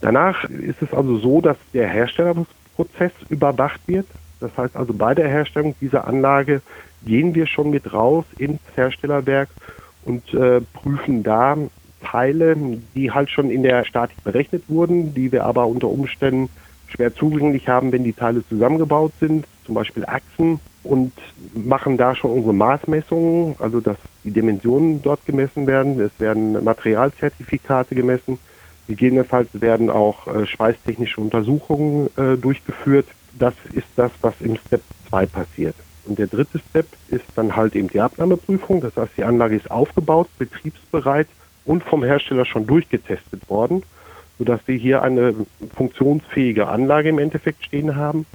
Danach 0.01 0.43
ist 0.49 0.81
es 0.81 0.93
also 0.93 1.17
so, 1.17 1.41
dass 1.41 1.57
der 1.73 1.87
Herstellungsprozess 1.87 3.11
überwacht 3.29 3.81
wird. 3.87 4.05
Das 4.39 4.55
heißt 4.57 4.75
also 4.75 4.93
bei 4.93 5.15
der 5.15 5.27
Herstellung 5.27 5.75
dieser 5.79 6.07
Anlage 6.07 6.61
gehen 7.05 7.33
wir 7.35 7.47
schon 7.47 7.69
mit 7.69 7.93
raus 7.93 8.25
ins 8.37 8.59
Herstellerwerk 8.75 9.49
und 10.05 10.33
äh, 10.33 10.61
prüfen 10.61 11.23
da 11.23 11.57
Teile, 12.03 12.55
die 12.95 13.11
halt 13.11 13.29
schon 13.29 13.49
in 13.49 13.63
der 13.63 13.85
Statik 13.85 14.23
berechnet 14.23 14.63
wurden, 14.67 15.13
die 15.13 15.31
wir 15.31 15.45
aber 15.45 15.67
unter 15.67 15.87
Umständen 15.87 16.49
schwer 16.93 17.13
zugänglich 17.13 17.67
haben, 17.67 17.91
wenn 17.91 18.03
die 18.03 18.13
Teile 18.13 18.47
zusammengebaut 18.47 19.13
sind, 19.19 19.45
zum 19.65 19.75
Beispiel 19.75 20.05
Achsen 20.05 20.59
und 20.83 21.13
machen 21.53 21.97
da 21.97 22.15
schon 22.15 22.31
unsere 22.31 22.53
Maßmessungen, 22.53 23.55
also 23.59 23.79
dass 23.79 23.97
die 24.23 24.31
Dimensionen 24.31 25.01
dort 25.01 25.25
gemessen 25.25 25.67
werden. 25.67 25.99
Es 25.99 26.11
werden 26.19 26.63
Materialzertifikate 26.63 27.95
gemessen. 27.95 28.37
Gegebenenfalls 28.87 29.49
werden 29.53 29.89
auch 29.89 30.27
äh, 30.27 30.45
schweißtechnische 30.45 31.21
Untersuchungen 31.21 32.09
äh, 32.17 32.35
durchgeführt. 32.37 33.07
Das 33.39 33.53
ist 33.73 33.87
das, 33.95 34.11
was 34.21 34.33
im 34.41 34.57
Step 34.57 34.81
2 35.09 35.25
passiert. 35.25 35.75
Und 36.05 36.19
der 36.19 36.27
dritte 36.27 36.59
Step 36.69 36.87
ist 37.07 37.23
dann 37.35 37.55
halt 37.55 37.75
eben 37.75 37.87
die 37.87 38.01
Abnahmeprüfung. 38.01 38.81
Das 38.81 38.95
heißt, 38.97 39.13
die 39.15 39.23
Anlage 39.23 39.55
ist 39.55 39.71
aufgebaut, 39.71 40.27
betriebsbereit 40.37 41.27
und 41.63 41.81
vom 41.83 42.03
Hersteller 42.03 42.43
schon 42.43 42.67
durchgetestet 42.67 43.49
worden 43.49 43.83
sodass 44.43 44.59
wir 44.65 44.75
hier 44.75 45.01
eine 45.01 45.33
funktionsfähige 45.73 46.67
Anlage 46.67 47.07
im 47.07 47.17
Endeffekt 47.19 47.63
stehen 47.63 47.95
haben. 47.95 48.25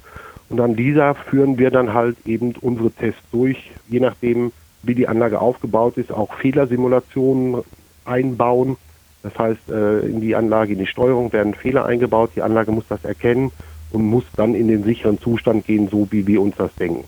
Und 0.49 0.59
an 0.59 0.75
dieser 0.75 1.13
führen 1.13 1.59
wir 1.59 1.69
dann 1.69 1.93
halt 1.93 2.17
eben 2.25 2.55
unsere 2.61 2.89
Tests 2.89 3.21
durch, 3.31 3.69
je 3.87 3.99
nachdem, 3.99 4.51
wie 4.81 4.95
die 4.95 5.07
Anlage 5.07 5.39
aufgebaut 5.39 5.97
ist, 5.97 6.11
auch 6.11 6.33
Fehlersimulationen 6.33 7.61
einbauen. 8.05 8.77
Das 9.21 9.37
heißt, 9.37 9.69
äh, 9.69 9.99
in 9.99 10.19
die 10.19 10.35
Anlage, 10.35 10.73
in 10.73 10.79
die 10.79 10.87
Steuerung 10.87 11.31
werden 11.31 11.53
Fehler 11.53 11.85
eingebaut. 11.85 12.31
Die 12.35 12.41
Anlage 12.41 12.71
muss 12.71 12.87
das 12.89 13.05
erkennen 13.05 13.51
und 13.91 14.03
muss 14.03 14.23
dann 14.35 14.55
in 14.55 14.67
den 14.67 14.83
sicheren 14.83 15.19
Zustand 15.19 15.67
gehen, 15.67 15.89
so 15.89 16.07
wie 16.09 16.25
wir 16.25 16.41
uns 16.41 16.55
das 16.55 16.73
denken. 16.73 17.03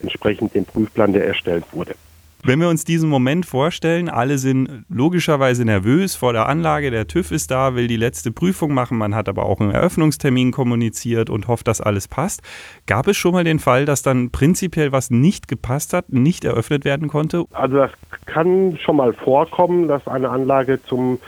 Entsprechend 0.00 0.54
dem 0.54 0.64
Prüfplan, 0.64 1.12
der 1.12 1.26
erstellt 1.26 1.64
wurde. 1.72 1.96
Wenn 2.44 2.60
wir 2.60 2.68
uns 2.68 2.84
diesen 2.84 3.08
Moment 3.08 3.46
vorstellen, 3.46 4.08
alle 4.08 4.38
sind 4.38 4.84
logischerweise 4.88 5.64
nervös 5.64 6.14
vor 6.14 6.32
der 6.32 6.48
Anlage, 6.48 6.90
der 6.92 7.08
TÜV 7.08 7.32
ist 7.32 7.50
da, 7.50 7.74
will 7.74 7.88
die 7.88 7.96
letzte 7.96 8.30
Prüfung 8.30 8.72
machen, 8.72 8.96
man 8.96 9.14
hat 9.14 9.28
aber 9.28 9.44
auch 9.44 9.60
einen 9.60 9.72
Eröffnungstermin 9.72 10.52
kommuniziert 10.52 11.30
und 11.30 11.48
hofft, 11.48 11.66
dass 11.66 11.80
alles 11.80 12.06
passt. 12.06 12.42
Gab 12.86 13.08
es 13.08 13.16
schon 13.16 13.32
mal 13.32 13.42
den 13.42 13.58
Fall, 13.58 13.86
dass 13.86 14.02
dann 14.02 14.30
prinzipiell 14.30 14.92
was 14.92 15.10
nicht 15.10 15.48
gepasst 15.48 15.92
hat, 15.92 16.12
nicht 16.12 16.44
eröffnet 16.44 16.84
werden 16.84 17.08
konnte? 17.08 17.44
Also 17.52 17.76
das 17.76 17.90
kann 18.26 18.78
schon 18.80 18.96
mal 18.96 19.12
vorkommen, 19.12 19.88
dass 19.88 20.06
eine 20.06 20.30
Anlage 20.30 20.80
zum 20.82 21.18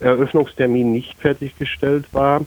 Eröffnungstermin 0.00 0.92
nicht 0.92 1.18
fertiggestellt 1.18 2.06
war 2.12 2.42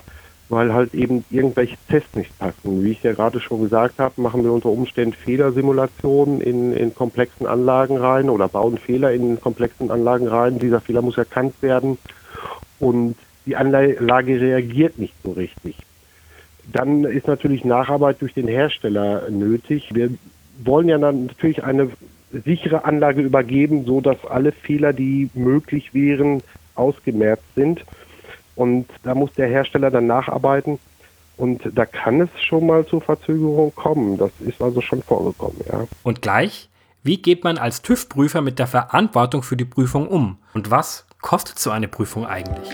weil 0.52 0.74
halt 0.74 0.94
eben 0.94 1.24
irgendwelche 1.32 1.78
Tests 1.90 2.14
nicht 2.16 2.38
passen. 2.38 2.84
Wie 2.84 2.92
ich 2.92 3.02
ja 3.04 3.14
gerade 3.14 3.40
schon 3.40 3.62
gesagt 3.62 4.00
habe, 4.00 4.22
machen 4.22 4.44
wir 4.44 4.52
unter 4.52 4.70
Umständen 4.70 5.14
Fehlersimulationen 5.14 6.42
in, 6.42 6.74
in 6.74 6.94
komplexen 6.94 7.48
Anlagen 7.48 7.98
rein 7.98 8.30
oder 8.30 8.50
bauen 8.50 8.78
Fehler 8.78 9.14
in 9.14 9.40
komplexen 9.40 9.90
Anlagen 9.90 10.28
rein. 10.28 10.60
Dieser 10.60 10.82
Fehler 10.82 11.02
muss 11.02 11.18
erkannt 11.18 11.56
werden 11.62 11.98
und 12.80 13.16
die 13.46 13.56
Anlage 13.56 14.42
reagiert 14.42 15.00
nicht 15.00 15.14
so 15.24 15.32
richtig. 15.32 15.78
Dann 16.72 17.06
ist 17.06 17.28
natürlich 17.28 17.64
Nacharbeit 17.64 18.22
durch 18.22 18.34
den 18.34 18.48
Hersteller 18.48 19.30
nötig. 19.30 19.90
Wir 19.94 20.10
wollen 20.64 20.90
ja 20.90 20.98
dann 20.98 21.28
natürlich 21.28 21.64
eine 21.64 21.90
sichere 22.46 22.84
Anlage 22.84 23.22
übergeben, 23.22 23.86
so 23.86 24.02
dass 24.02 24.24
alle 24.26 24.52
Fehler, 24.52 24.92
die 24.92 25.30
möglich 25.34 25.94
wären, 25.94 26.44
ausgemerzt 26.76 27.44
sind. 27.56 27.86
Und 28.62 28.86
da 29.02 29.16
muss 29.16 29.34
der 29.34 29.48
Hersteller 29.48 29.90
dann 29.90 30.06
nacharbeiten. 30.06 30.78
Und 31.36 31.64
da 31.74 31.88
kann 31.88 32.22
es 32.22 32.30
schon 32.44 32.68
mal 32.68 32.86
zu 32.86 33.00
Verzögerungen 33.00 33.74
kommen. 33.74 34.20
Das 34.20 34.30
ist 34.40 34.62
also 34.62 34.82
schon 34.82 35.02
vorgekommen, 35.02 35.58
ja. 35.68 35.88
Und 36.04 36.22
gleich, 36.22 36.70
wie 37.02 37.18
geht 37.20 37.44
man 37.44 37.58
als 37.58 37.82
TÜV-Prüfer 37.82 38.42
mit 38.42 38.60
der 38.60 38.68
Verantwortung 38.68 39.42
für 39.42 39.58
die 39.58 39.66
Prüfung 39.66 40.08
um? 40.08 40.38
Und 40.54 40.70
was 40.70 41.08
kostet 41.22 41.58
so 41.58 41.72
eine 41.72 41.88
Prüfung 41.88 42.28
eigentlich? 42.28 42.70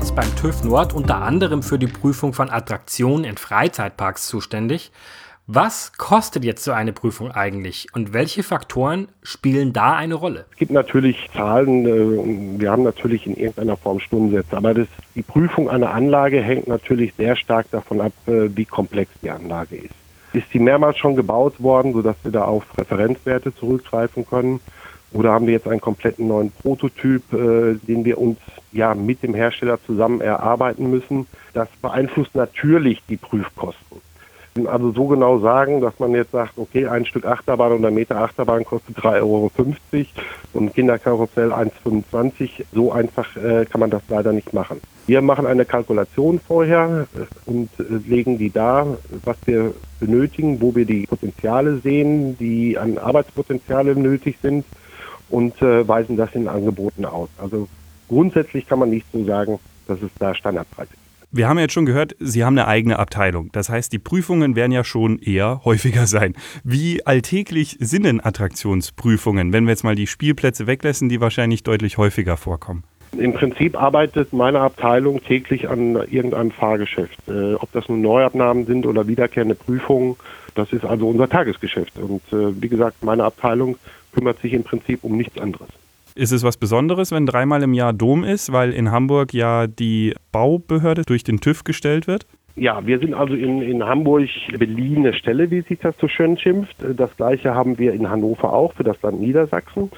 Ist 0.00 0.14
beim 0.14 0.34
TÜV 0.36 0.64
Nord 0.64 0.94
unter 0.94 1.16
anderem 1.16 1.62
für 1.62 1.78
die 1.78 1.86
Prüfung 1.86 2.32
von 2.32 2.48
Attraktionen 2.48 3.24
in 3.24 3.36
Freizeitparks 3.36 4.28
zuständig. 4.28 4.92
Was 5.46 5.92
kostet 5.98 6.44
jetzt 6.44 6.64
so 6.64 6.72
eine 6.72 6.92
Prüfung 6.92 7.32
eigentlich 7.32 7.88
und 7.92 8.14
welche 8.14 8.42
Faktoren 8.42 9.08
spielen 9.22 9.72
da 9.72 9.96
eine 9.96 10.14
Rolle? 10.14 10.46
Es 10.52 10.56
gibt 10.56 10.70
natürlich 10.70 11.28
Zahlen, 11.34 11.86
äh, 11.86 12.60
wir 12.60 12.70
haben 12.70 12.82
natürlich 12.82 13.26
in 13.26 13.36
irgendeiner 13.36 13.76
Form 13.76 14.00
Stundensätze, 14.00 14.56
aber 14.56 14.72
das, 14.72 14.86
die 15.14 15.22
Prüfung 15.22 15.68
einer 15.68 15.92
Anlage 15.92 16.40
hängt 16.40 16.66
natürlich 16.66 17.12
sehr 17.14 17.36
stark 17.36 17.70
davon 17.70 18.00
ab, 18.00 18.12
äh, 18.26 18.48
wie 18.56 18.64
komplex 18.64 19.10
die 19.22 19.30
Anlage 19.30 19.76
ist. 19.76 19.94
Ist 20.32 20.50
sie 20.52 20.60
mehrmals 20.60 20.96
schon 20.96 21.16
gebaut 21.16 21.60
worden, 21.60 21.92
sodass 21.92 22.16
wir 22.22 22.30
da 22.30 22.44
auf 22.44 22.64
Referenzwerte 22.78 23.54
zurückgreifen 23.54 24.26
können? 24.26 24.60
Oder 25.12 25.32
haben 25.32 25.46
wir 25.46 25.54
jetzt 25.54 25.66
einen 25.66 25.80
kompletten 25.80 26.28
neuen 26.28 26.52
Prototyp, 26.52 27.32
äh, 27.32 27.74
den 27.74 28.04
wir 28.04 28.18
uns 28.18 28.38
ja 28.72 28.94
mit 28.94 29.22
dem 29.22 29.34
Hersteller 29.34 29.78
zusammen 29.84 30.20
erarbeiten 30.20 30.90
müssen? 30.90 31.26
Das 31.52 31.68
beeinflusst 31.82 32.34
natürlich 32.34 33.02
die 33.08 33.16
Prüfkosten. 33.16 34.00
Also 34.66 34.90
so 34.90 35.06
genau 35.06 35.38
sagen, 35.38 35.80
dass 35.80 35.98
man 36.00 36.12
jetzt 36.12 36.32
sagt, 36.32 36.58
okay, 36.58 36.86
ein 36.86 37.06
Stück 37.06 37.24
Achterbahn 37.24 37.72
oder 37.72 37.90
Meter 37.92 38.20
Achterbahn 38.20 38.64
kostet 38.64 38.98
3,50 38.98 39.22
Euro 39.22 39.50
und 40.54 40.74
Kinderkarussell 40.74 41.52
1,25. 41.52 42.64
So 42.72 42.90
einfach 42.90 43.36
äh, 43.36 43.64
kann 43.66 43.80
man 43.80 43.90
das 43.90 44.02
leider 44.08 44.32
nicht 44.32 44.52
machen. 44.52 44.80
Wir 45.06 45.22
machen 45.22 45.46
eine 45.46 45.64
Kalkulation 45.64 46.40
vorher 46.40 47.06
äh, 47.14 47.50
und 47.50 47.70
äh, 47.78 47.82
legen 48.08 48.38
die 48.38 48.50
da, 48.50 48.86
was 49.24 49.36
wir 49.44 49.72
benötigen, 50.00 50.60
wo 50.60 50.74
wir 50.74 50.84
die 50.84 51.06
Potenziale 51.06 51.78
sehen, 51.78 52.36
die 52.38 52.76
an 52.76 52.98
Arbeitspotenziale 52.98 53.94
nötig 53.94 54.38
sind 54.42 54.64
und 55.30 55.60
äh, 55.62 55.86
weisen 55.86 56.16
das 56.16 56.34
in 56.34 56.48
Angeboten 56.48 57.04
aus. 57.04 57.28
Also 57.38 57.68
grundsätzlich 58.08 58.66
kann 58.66 58.78
man 58.78 58.90
nicht 58.90 59.06
so 59.12 59.24
sagen, 59.24 59.58
dass 59.86 60.02
es 60.02 60.10
da 60.18 60.34
Standardpreise 60.34 60.90
gibt. 60.90 61.00
Wir 61.32 61.48
haben 61.48 61.60
jetzt 61.60 61.74
schon 61.74 61.86
gehört, 61.86 62.16
Sie 62.18 62.42
haben 62.42 62.58
eine 62.58 62.66
eigene 62.66 62.98
Abteilung. 62.98 63.50
Das 63.52 63.68
heißt, 63.68 63.92
die 63.92 64.00
Prüfungen 64.00 64.56
werden 64.56 64.72
ja 64.72 64.82
schon 64.82 65.20
eher 65.20 65.60
häufiger 65.64 66.06
sein. 66.06 66.34
Wie 66.64 67.06
alltäglich 67.06 67.76
sind 67.78 68.04
denn 68.04 68.20
Attraktionsprüfungen, 68.22 69.52
wenn 69.52 69.64
wir 69.64 69.70
jetzt 69.70 69.84
mal 69.84 69.94
die 69.94 70.08
Spielplätze 70.08 70.66
weglassen, 70.66 71.08
die 71.08 71.20
wahrscheinlich 71.20 71.62
deutlich 71.62 71.98
häufiger 71.98 72.36
vorkommen? 72.36 72.82
Im 73.16 73.32
Prinzip 73.32 73.80
arbeitet 73.80 74.32
meine 74.32 74.60
Abteilung 74.60 75.22
täglich 75.22 75.68
an 75.68 75.96
irgendeinem 76.10 76.50
Fahrgeschäft. 76.50 77.18
Äh, 77.28 77.54
ob 77.54 77.70
das 77.72 77.88
nun 77.88 78.02
Neuabnahmen 78.02 78.66
sind 78.66 78.86
oder 78.86 79.06
wiederkehrende 79.06 79.54
Prüfungen, 79.54 80.16
das 80.54 80.72
ist 80.72 80.84
also 80.84 81.08
unser 81.08 81.28
Tagesgeschäft. 81.28 81.96
Und 81.98 82.22
äh, 82.32 82.60
wie 82.60 82.68
gesagt, 82.68 83.04
meine 83.04 83.24
Abteilung 83.24 83.76
kümmert 84.20 84.38
sich 84.40 84.52
im 84.52 84.64
Prinzip 84.64 85.02
um 85.02 85.16
nichts 85.16 85.38
anderes. 85.38 85.68
Ist 86.14 86.30
es 86.30 86.42
was 86.42 86.58
Besonderes, 86.58 87.10
wenn 87.10 87.24
dreimal 87.24 87.62
im 87.62 87.72
Jahr 87.72 87.94
Dom 87.94 88.22
ist, 88.22 88.52
weil 88.52 88.72
in 88.72 88.90
Hamburg 88.90 89.32
ja 89.32 89.66
die 89.66 90.14
Baubehörde 90.30 91.04
durch 91.06 91.24
den 91.24 91.40
TÜV 91.40 91.64
gestellt 91.64 92.06
wird? 92.06 92.26
Ja, 92.56 92.84
wir 92.84 92.98
sind 92.98 93.14
also 93.14 93.32
in, 93.32 93.62
in 93.62 93.82
Hamburg 93.82 94.28
beliehene 94.58 95.14
Stelle, 95.14 95.50
wie 95.50 95.62
sich 95.62 95.78
das 95.78 95.94
so 95.98 96.08
schön 96.08 96.36
schimpft. 96.36 96.76
Das 96.96 97.16
gleiche 97.16 97.54
haben 97.54 97.78
wir 97.78 97.94
in 97.94 98.10
Hannover 98.10 98.52
auch 98.52 98.74
für 98.74 98.84
das 98.84 99.00
Land 99.00 99.20
Niedersachsen. 99.20 99.90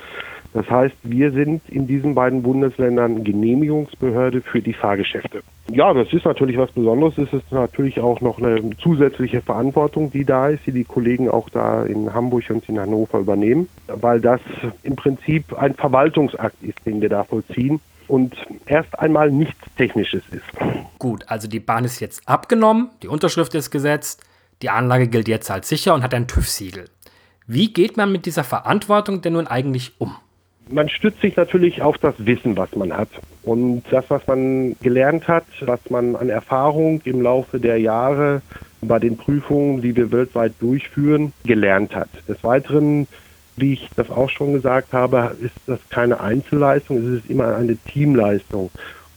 Das 0.54 0.68
heißt, 0.68 0.94
wir 1.02 1.32
sind 1.32 1.62
in 1.68 1.86
diesen 1.86 2.14
beiden 2.14 2.42
Bundesländern 2.42 3.24
Genehmigungsbehörde 3.24 4.42
für 4.42 4.60
die 4.60 4.74
Fahrgeschäfte. 4.74 5.42
Ja, 5.70 5.94
das 5.94 6.12
ist 6.12 6.26
natürlich 6.26 6.58
was 6.58 6.70
Besonderes. 6.72 7.16
Es 7.16 7.32
ist 7.32 7.50
natürlich 7.50 8.00
auch 8.00 8.20
noch 8.20 8.38
eine 8.38 8.76
zusätzliche 8.76 9.40
Verantwortung, 9.40 10.10
die 10.10 10.24
da 10.24 10.48
ist, 10.48 10.66
die 10.66 10.72
die 10.72 10.84
Kollegen 10.84 11.30
auch 11.30 11.48
da 11.48 11.84
in 11.84 12.12
Hamburg 12.12 12.50
und 12.50 12.68
in 12.68 12.78
Hannover 12.78 13.20
übernehmen, 13.20 13.68
weil 13.86 14.20
das 14.20 14.40
im 14.82 14.96
Prinzip 14.96 15.54
ein 15.54 15.74
Verwaltungsakt 15.74 16.62
ist, 16.62 16.84
den 16.84 17.00
wir 17.00 17.08
da 17.08 17.24
vollziehen 17.24 17.80
und 18.08 18.34
erst 18.66 18.98
einmal 18.98 19.30
nichts 19.30 19.60
Technisches 19.76 20.22
ist. 20.30 20.44
Gut, 20.98 21.24
also 21.28 21.48
die 21.48 21.60
Bahn 21.60 21.84
ist 21.84 22.00
jetzt 22.00 22.28
abgenommen, 22.28 22.90
die 23.02 23.08
Unterschrift 23.08 23.54
ist 23.54 23.70
gesetzt, 23.70 24.22
die 24.60 24.68
Anlage 24.68 25.08
gilt 25.08 25.28
jetzt 25.28 25.50
als 25.50 25.68
sicher 25.68 25.94
und 25.94 26.02
hat 26.02 26.12
ein 26.12 26.28
TÜV-Siegel. 26.28 26.84
Wie 27.46 27.72
geht 27.72 27.96
man 27.96 28.12
mit 28.12 28.26
dieser 28.26 28.44
Verantwortung 28.44 29.22
denn 29.22 29.32
nun 29.32 29.46
eigentlich 29.46 29.92
um? 29.98 30.14
Man 30.68 30.88
stützt 30.88 31.20
sich 31.20 31.36
natürlich 31.36 31.82
auf 31.82 31.98
das 31.98 32.14
Wissen, 32.18 32.56
was 32.56 32.74
man 32.76 32.96
hat. 32.96 33.08
Und 33.42 33.82
das, 33.90 34.04
was 34.08 34.26
man 34.26 34.76
gelernt 34.80 35.28
hat, 35.28 35.44
was 35.60 35.80
man 35.90 36.16
an 36.16 36.28
Erfahrung 36.28 37.00
im 37.04 37.20
Laufe 37.20 37.58
der 37.58 37.78
Jahre 37.78 38.40
bei 38.80 38.98
den 38.98 39.16
Prüfungen, 39.16 39.82
die 39.82 39.94
wir 39.94 40.10
weltweit 40.12 40.52
durchführen, 40.60 41.32
gelernt 41.44 41.94
hat. 41.94 42.08
Des 42.28 42.42
Weiteren, 42.42 43.06
wie 43.56 43.74
ich 43.74 43.88
das 43.96 44.10
auch 44.10 44.30
schon 44.30 44.52
gesagt 44.54 44.92
habe, 44.92 45.36
ist 45.40 45.54
das 45.66 45.80
keine 45.90 46.20
Einzelleistung, 46.20 46.98
es 46.98 47.22
ist 47.22 47.30
immer 47.30 47.56
eine 47.56 47.76
Teamleistung. 47.76 48.70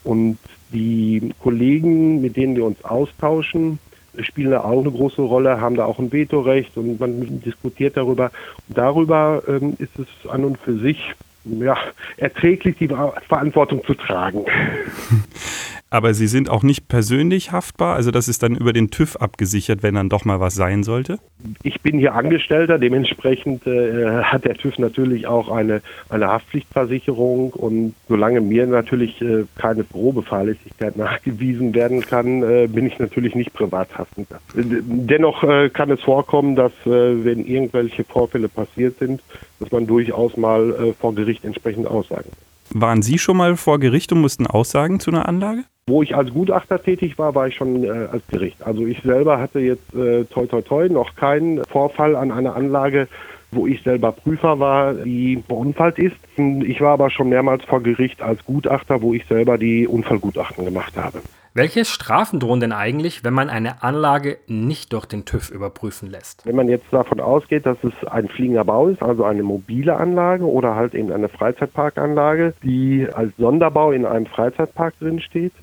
Und 0.04 0.38
die 0.72 1.34
Kollegen, 1.42 2.22
mit 2.22 2.36
denen 2.36 2.56
wir 2.56 2.66
uns 2.66 2.84
austauschen, 2.84 3.80
spielen 4.20 4.52
da 4.52 4.62
auch 4.62 4.80
eine 4.80 4.92
große 4.92 5.22
Rolle, 5.22 5.60
haben 5.60 5.76
da 5.76 5.86
auch 5.86 6.00
ein 6.00 6.12
Vetorecht 6.12 6.78
und 6.78 7.00
man 7.00 7.42
diskutiert 7.42 7.98
darüber. 7.98 8.32
Und 8.68 8.78
darüber 8.78 9.44
ähm, 9.48 9.76
ist 9.80 9.98
es 10.00 10.30
an 10.30 10.46
und 10.46 10.58
für 10.58 10.78
sich 10.78 11.14
ja, 11.46 11.78
erträglich 12.18 12.78
die 12.78 12.88
Verantwortung 12.88 13.84
zu 13.86 13.94
tragen. 13.94 14.46
Aber 15.90 16.14
Sie 16.14 16.28
sind 16.28 16.50
auch 16.50 16.64
nicht 16.64 16.88
persönlich 16.88 17.52
haftbar? 17.52 17.96
Also 17.96 18.12
das 18.12 18.28
ist 18.28 18.44
dann 18.44 18.56
über 18.56 18.74
den 18.74 18.90
TÜV 18.90 19.16
abgesichert, 19.18 19.84
wenn 19.84 19.96
dann 19.96 20.10
doch 20.10 20.26
mal 20.26 20.40
was 20.40 20.56
sein 20.56 20.84
sollte? 20.84 21.20
Ich 21.64 21.80
bin 21.82 22.00
hier 22.00 22.16
Angestellter, 22.16 22.80
dementsprechend 22.80 23.66
äh, 23.68 24.24
hat 24.24 24.46
der 24.46 24.56
TÜV 24.56 24.80
natürlich 24.80 25.28
auch 25.28 25.50
eine, 25.50 25.82
eine 26.10 26.28
Haftpflichtversicherung 26.28 27.54
und 27.54 27.94
solange 28.10 28.42
mir 28.42 28.66
natürlich 28.66 29.22
äh, 29.22 29.46
keine 29.56 29.84
Probefahrlässigkeit 29.84 30.98
nachgewiesen 30.98 31.76
werden 31.76 32.02
kann, 32.02 32.42
äh, 32.42 32.68
bin 32.68 32.88
ich 32.88 32.98
natürlich 32.98 33.36
nicht 33.36 33.54
privathaftend. 33.54 34.28
Dennoch 34.56 35.44
äh, 35.44 35.70
kann 35.70 35.92
es 35.92 36.02
vorkommen, 36.02 36.56
dass 36.56 36.72
äh, 36.86 37.24
wenn 37.24 37.46
irgendwelche 37.46 38.04
Vorfälle 38.04 38.50
passiert 38.50 38.98
sind, 38.98 39.22
dass 39.60 39.72
man 39.72 39.86
durchaus 39.86 40.36
mal 40.36 40.72
äh, 40.72 40.94
vor 40.94 41.14
Gericht 41.14 41.46
entsprechend 41.46 41.88
aussagen. 41.88 42.30
Waren 42.72 43.04
Sie 43.04 43.20
schon 43.20 43.38
mal 43.38 43.56
vor 43.56 43.80
Gericht 43.80 44.12
und 44.12 44.22
mussten 44.22 44.48
aussagen 44.48 45.00
zu 45.00 45.12
einer 45.12 45.30
Anlage? 45.30 45.64
Wo 45.88 46.02
ich 46.02 46.16
als 46.16 46.32
Gutachter 46.34 46.82
tätig 46.82 47.20
war, 47.20 47.36
war 47.36 47.48
ich 47.48 47.54
schon 47.54 47.84
äh, 47.84 48.08
als 48.12 48.26
Gericht. 48.26 48.64
Also 48.64 48.88
ich 48.88 49.04
selber 49.04 49.40
hatte 49.40 49.60
jetzt 49.60 49.94
äh, 49.94 50.24
toi 50.26 50.48
toi 50.48 50.64
toi 50.64 50.90
noch 50.90 51.16
keinen 51.16 51.64
Vorfall 51.66 52.16
an 52.16 52.32
einer 52.32 52.56
Anlage, 52.56 53.08
wo 53.52 53.68
ich 53.68 53.84
selber 53.84 54.12
Prüfer 54.12 54.60
war, 54.60 54.96
die 54.96 55.44
verunfallt 55.48 56.00
ist. 56.00 56.16
Ich 56.38 56.82
war 56.82 56.94
aber 56.94 57.12
schon 57.12 57.30
mehrmals 57.30 57.66
vor 57.66 57.84
Gericht 57.84 58.24
als 58.24 58.44
Gutachter, 58.46 59.04
wo 59.04 59.14
ich 59.14 59.28
selber 59.28 59.60
die 59.60 59.88
Unfallgutachten 59.88 60.66
gemacht 60.66 60.98
habe. 60.98 61.22
Welche 61.54 61.86
Strafen 61.86 62.40
drohen 62.40 62.60
denn 62.60 62.74
eigentlich, 62.74 63.24
wenn 63.24 63.36
man 63.36 63.52
eine 63.52 63.84
Anlage 63.84 64.40
nicht 64.48 64.92
durch 64.92 65.06
den 65.06 65.24
TÜV 65.24 65.52
überprüfen 65.52 66.10
lässt? 66.10 66.48
Wenn 66.48 66.56
man 66.56 66.68
jetzt 66.68 66.92
davon 66.92 67.20
ausgeht, 67.20 67.68
dass 67.68 67.78
es 67.84 67.94
ein 68.08 68.28
fliegender 68.28 68.66
Bau 68.66 68.88
ist, 68.88 69.04
also 69.04 69.24
eine 69.24 69.44
mobile 69.44 69.96
Anlage 69.96 70.46
oder 70.46 70.76
halt 70.76 70.96
eben 70.96 71.12
eine 71.12 71.30
Freizeitparkanlage, 71.30 72.56
die 72.64 73.08
als 73.14 73.32
Sonderbau 73.38 73.92
in 73.92 74.06
einem 74.06 74.26
Freizeitpark 74.26 75.00
drin 75.00 75.22
steht, 75.22 75.54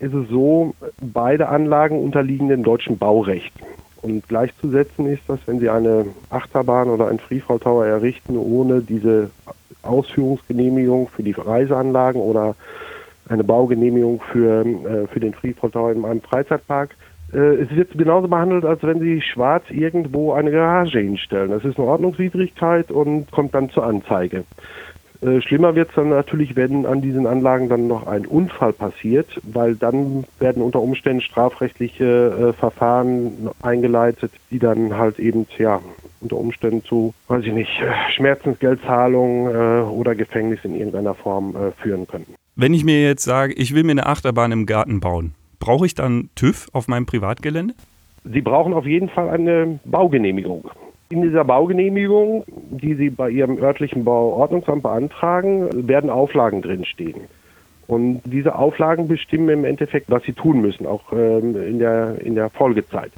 ist 0.00 0.14
es 0.14 0.28
so, 0.28 0.74
beide 1.00 1.48
Anlagen 1.48 2.02
unterliegen 2.02 2.48
dem 2.48 2.62
deutschen 2.62 2.98
Baurecht. 2.98 3.52
Und 4.02 4.28
gleichzusetzen 4.28 5.06
ist, 5.06 5.22
dass 5.26 5.40
wenn 5.46 5.58
Sie 5.58 5.68
eine 5.68 6.06
Achterbahn 6.30 6.88
oder 6.88 7.08
einen 7.08 7.18
Freefall 7.18 7.58
Tower 7.58 7.86
errichten, 7.86 8.36
ohne 8.36 8.80
diese 8.80 9.30
Ausführungsgenehmigung 9.82 11.08
für 11.08 11.22
die 11.22 11.32
Reiseanlagen 11.32 12.20
oder 12.20 12.54
eine 13.28 13.44
Baugenehmigung 13.44 14.20
für, 14.32 14.64
äh, 14.64 15.06
für 15.08 15.20
den 15.20 15.34
Freefall 15.34 15.70
Tower 15.70 15.92
in 15.92 16.04
einem 16.04 16.20
Freizeitpark, 16.20 16.90
äh, 17.32 17.38
es 17.38 17.70
wird 17.74 17.98
genauso 17.98 18.28
behandelt, 18.28 18.64
als 18.64 18.82
wenn 18.82 19.00
Sie 19.00 19.20
schwarz 19.20 19.64
irgendwo 19.70 20.32
eine 20.32 20.50
Garage 20.50 21.00
hinstellen. 21.00 21.50
Das 21.50 21.64
ist 21.64 21.78
eine 21.78 21.88
Ordnungswidrigkeit 21.88 22.90
und 22.90 23.30
kommt 23.30 23.54
dann 23.54 23.70
zur 23.70 23.84
Anzeige. 23.84 24.44
Äh, 25.22 25.40
schlimmer 25.40 25.74
wird 25.74 25.90
es 25.90 25.94
dann 25.94 26.10
natürlich, 26.10 26.56
wenn 26.56 26.86
an 26.86 27.00
diesen 27.00 27.26
Anlagen 27.26 27.68
dann 27.68 27.86
noch 27.86 28.06
ein 28.06 28.26
Unfall 28.26 28.72
passiert, 28.72 29.40
weil 29.42 29.74
dann 29.74 30.24
werden 30.38 30.62
unter 30.62 30.80
Umständen 30.80 31.20
strafrechtliche 31.20 32.04
äh, 32.04 32.52
Verfahren 32.52 33.50
eingeleitet, 33.62 34.32
die 34.50 34.58
dann 34.58 34.96
halt 34.96 35.18
eben 35.18 35.46
ja 35.58 35.80
unter 36.20 36.36
Umständen 36.36 36.84
zu, 36.84 37.14
weiß 37.28 37.44
ich 37.44 37.52
nicht, 37.52 37.70
äh, 37.80 38.12
Schmerzensgeldzahlung 38.12 39.48
äh, 39.48 39.82
oder 39.82 40.14
Gefängnis 40.14 40.60
in 40.64 40.74
irgendeiner 40.74 41.14
Form 41.14 41.54
äh, 41.54 41.72
führen 41.82 42.06
könnten. 42.06 42.34
Wenn 42.54 42.74
ich 42.74 42.84
mir 42.84 43.02
jetzt 43.02 43.24
sage, 43.24 43.52
ich 43.54 43.74
will 43.74 43.84
mir 43.84 43.92
eine 43.92 44.06
Achterbahn 44.06 44.52
im 44.52 44.66
Garten 44.66 45.00
bauen, 45.00 45.34
brauche 45.58 45.86
ich 45.86 45.94
dann 45.94 46.30
TÜV 46.34 46.68
auf 46.72 46.88
meinem 46.88 47.06
Privatgelände? 47.06 47.74
Sie 48.24 48.40
brauchen 48.40 48.72
auf 48.72 48.86
jeden 48.86 49.08
Fall 49.08 49.28
eine 49.30 49.78
Baugenehmigung. 49.84 50.68
In 51.08 51.22
dieser 51.22 51.44
Baugenehmigung, 51.44 52.44
die 52.70 52.94
Sie 52.94 53.10
bei 53.10 53.30
Ihrem 53.30 53.58
örtlichen 53.58 54.04
Bauordnungsamt 54.04 54.82
beantragen, 54.82 55.86
werden 55.86 56.10
Auflagen 56.10 56.62
drinstehen. 56.62 57.22
Und 57.86 58.22
diese 58.24 58.56
Auflagen 58.56 59.06
bestimmen 59.06 59.48
im 59.50 59.64
Endeffekt, 59.64 60.10
was 60.10 60.24
Sie 60.24 60.32
tun 60.32 60.60
müssen, 60.60 60.86
auch 60.86 61.12
ähm, 61.12 61.54
in, 61.54 61.78
der, 61.78 62.20
in 62.20 62.34
der 62.34 62.50
Folgezeit. 62.50 63.12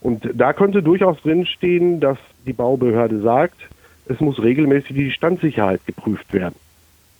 Und 0.00 0.28
da 0.34 0.52
könnte 0.52 0.82
durchaus 0.82 1.20
drinstehen, 1.22 2.00
dass 2.00 2.18
die 2.46 2.52
Baubehörde 2.52 3.20
sagt, 3.20 3.60
es 4.06 4.20
muss 4.20 4.42
regelmäßig 4.42 4.94
die 4.94 5.10
Standsicherheit 5.12 5.86
geprüft 5.86 6.32
werden. 6.34 6.56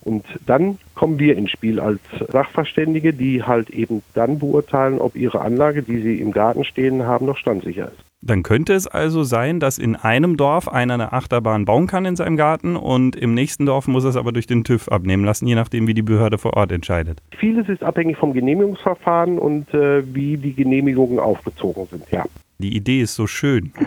Und 0.02 0.26
dann 0.44 0.78
kommen 0.94 1.18
wir 1.18 1.36
ins 1.36 1.50
Spiel 1.50 1.80
als 1.80 2.00
Sachverständige, 2.28 3.14
die 3.14 3.42
halt 3.42 3.70
eben 3.70 4.02
dann 4.12 4.38
beurteilen, 4.38 4.98
ob 4.98 5.16
ihre 5.16 5.40
Anlage, 5.40 5.82
die 5.82 6.02
sie 6.02 6.20
im 6.20 6.32
Garten 6.32 6.64
stehen 6.64 7.06
haben, 7.06 7.24
noch 7.24 7.38
standsicher 7.38 7.86
ist. 7.86 8.13
Dann 8.26 8.43
könnte 8.43 8.73
es 8.73 8.87
also 8.87 9.23
sein, 9.23 9.61
dass 9.61 9.78
in 9.78 9.97
einem 9.97 10.37
Dorf 10.37 10.69
einer 10.69 10.95
eine 10.95 11.12
Achterbahn 11.12 11.64
bauen 11.64 11.87
kann 11.87 12.04
in 12.04 12.16
seinem 12.16 12.37
Garten 12.37 12.76
und 12.76 13.16
im 13.16 13.35
nächsten 13.35 13.66
Dorf 13.66 13.87
muss 13.87 14.04
er 14.04 14.11
es 14.11 14.16
aber 14.16 14.33
durch 14.33 14.47
den 14.47 14.64
TÜV 14.64 14.88
abnehmen 14.88 15.25
lassen, 15.25 15.47
je 15.47 15.54
nachdem, 15.54 15.87
wie 15.87 15.95
die 15.95 16.02
Behörde 16.02 16.38
vor 16.38 16.54
Ort 16.54 16.73
entscheidet. 16.73 17.21
Vieles 17.38 17.69
ist 17.69 17.83
abhängig 17.83 18.16
vom 18.16 18.33
Genehmigungsverfahren 18.33 19.38
und 19.38 19.73
äh, 19.75 20.02
wie 20.14 20.37
die 20.37 20.54
Genehmigungen 20.54 21.19
aufgezogen 21.19 21.87
sind, 21.90 22.11
ja. 22.11 22.25
Die 22.59 22.75
Idee 22.75 23.02
ist 23.02 23.14
so 23.14 23.26
schön. 23.26 23.73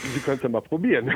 Sie 0.14 0.20
können 0.20 0.36
es 0.36 0.42
ja 0.42 0.48
mal 0.48 0.60
probieren. 0.60 1.10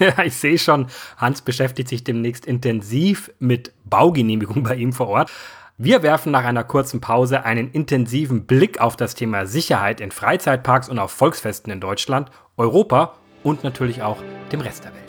ja, 0.00 0.24
ich 0.24 0.34
sehe 0.34 0.58
schon, 0.58 0.86
Hans 1.16 1.42
beschäftigt 1.42 1.88
sich 1.88 2.04
demnächst 2.04 2.46
intensiv 2.46 3.30
mit 3.38 3.72
Baugenehmigung 3.84 4.62
bei 4.62 4.76
ihm 4.76 4.92
vor 4.92 5.08
Ort. 5.08 5.32
Wir 5.76 6.04
werfen 6.04 6.30
nach 6.30 6.44
einer 6.44 6.62
kurzen 6.62 7.00
Pause 7.00 7.44
einen 7.44 7.68
intensiven 7.72 8.46
Blick 8.46 8.80
auf 8.80 8.94
das 8.94 9.16
Thema 9.16 9.44
Sicherheit 9.44 10.00
in 10.00 10.12
Freizeitparks 10.12 10.88
und 10.88 11.00
auf 11.00 11.10
Volksfesten 11.10 11.72
in 11.72 11.80
Deutschland, 11.80 12.30
Europa 12.56 13.14
und 13.42 13.64
natürlich 13.64 14.00
auch 14.00 14.18
dem 14.52 14.60
Rest 14.60 14.84
der 14.84 14.94
Welt. 14.94 15.03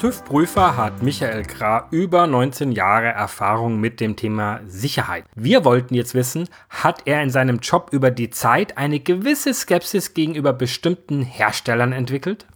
TÜV-Prüfer 0.00 0.78
hat 0.78 1.02
Michael 1.02 1.42
Krah 1.42 1.86
über 1.90 2.26
19 2.26 2.72
Jahre 2.72 3.08
Erfahrung 3.08 3.80
mit 3.80 4.00
dem 4.00 4.16
Thema 4.16 4.60
Sicherheit. 4.66 5.24
Wir 5.34 5.66
wollten 5.66 5.94
jetzt 5.94 6.14
wissen, 6.14 6.48
hat 6.70 7.02
er 7.04 7.22
in 7.22 7.28
seinem 7.28 7.58
Job 7.58 7.90
über 7.92 8.10
die 8.10 8.30
Zeit 8.30 8.78
eine 8.78 8.98
gewisse 8.98 9.52
Skepsis 9.52 10.14
gegenüber 10.14 10.54
bestimmten 10.54 11.20
Herstellern 11.20 11.92
entwickelt? 11.92 12.46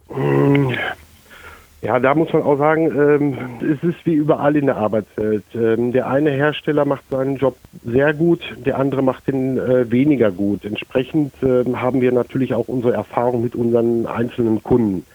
Ja, 1.83 1.99
da 1.99 2.15
muss 2.15 2.33
man 2.33 2.41
auch 2.41 2.57
sagen, 2.57 2.87
ähm, 2.87 3.37
es 3.61 3.87
ist 3.87 4.03
wie 4.05 4.15
überall 4.15 4.55
in 4.55 4.65
der 4.65 4.77
Arbeitswelt. 4.77 5.43
Ähm, 5.53 5.91
der 5.91 6.07
eine 6.07 6.31
Hersteller 6.31 6.83
macht 6.83 7.03
seinen 7.11 7.35
Job 7.35 7.57
sehr 7.83 8.15
gut, 8.15 8.39
der 8.65 8.79
andere 8.79 9.03
macht 9.03 9.27
ihn 9.27 9.59
äh, 9.59 9.91
weniger 9.91 10.31
gut. 10.31 10.65
Entsprechend 10.65 11.31
äh, 11.43 11.63
haben 11.75 12.01
wir 12.01 12.11
natürlich 12.11 12.55
auch 12.55 12.67
unsere 12.67 12.95
Erfahrung 12.95 13.43
mit 13.43 13.53
unseren 13.53 14.07
einzelnen 14.07 14.63
Kunden. 14.63 15.05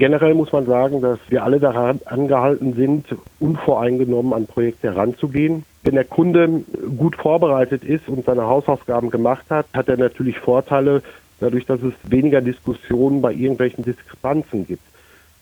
Generell 0.00 0.32
muss 0.32 0.50
man 0.50 0.64
sagen, 0.64 1.02
dass 1.02 1.18
wir 1.28 1.44
alle 1.44 1.60
daran 1.60 2.00
angehalten 2.06 2.72
sind, 2.72 3.04
unvoreingenommen 3.38 4.32
an 4.32 4.46
Projekte 4.46 4.94
heranzugehen. 4.94 5.66
Wenn 5.82 5.94
der 5.94 6.06
Kunde 6.06 6.64
gut 6.96 7.16
vorbereitet 7.16 7.84
ist 7.84 8.08
und 8.08 8.24
seine 8.24 8.44
Hausaufgaben 8.44 9.10
gemacht 9.10 9.44
hat, 9.50 9.66
hat 9.74 9.90
er 9.90 9.98
natürlich 9.98 10.38
Vorteile 10.38 11.02
dadurch, 11.38 11.66
dass 11.66 11.82
es 11.82 11.92
weniger 12.04 12.40
Diskussionen 12.40 13.20
bei 13.20 13.34
irgendwelchen 13.34 13.84
Diskrepanzen 13.84 14.66
gibt 14.66 14.82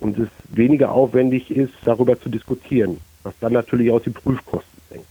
und 0.00 0.18
es 0.18 0.28
weniger 0.48 0.90
aufwendig 0.90 1.52
ist, 1.52 1.74
darüber 1.84 2.20
zu 2.20 2.28
diskutieren, 2.28 2.98
was 3.22 3.34
dann 3.38 3.52
natürlich 3.52 3.92
auch 3.92 4.02
die 4.02 4.10
Prüfkosten 4.10 4.80
senkt. 4.90 5.06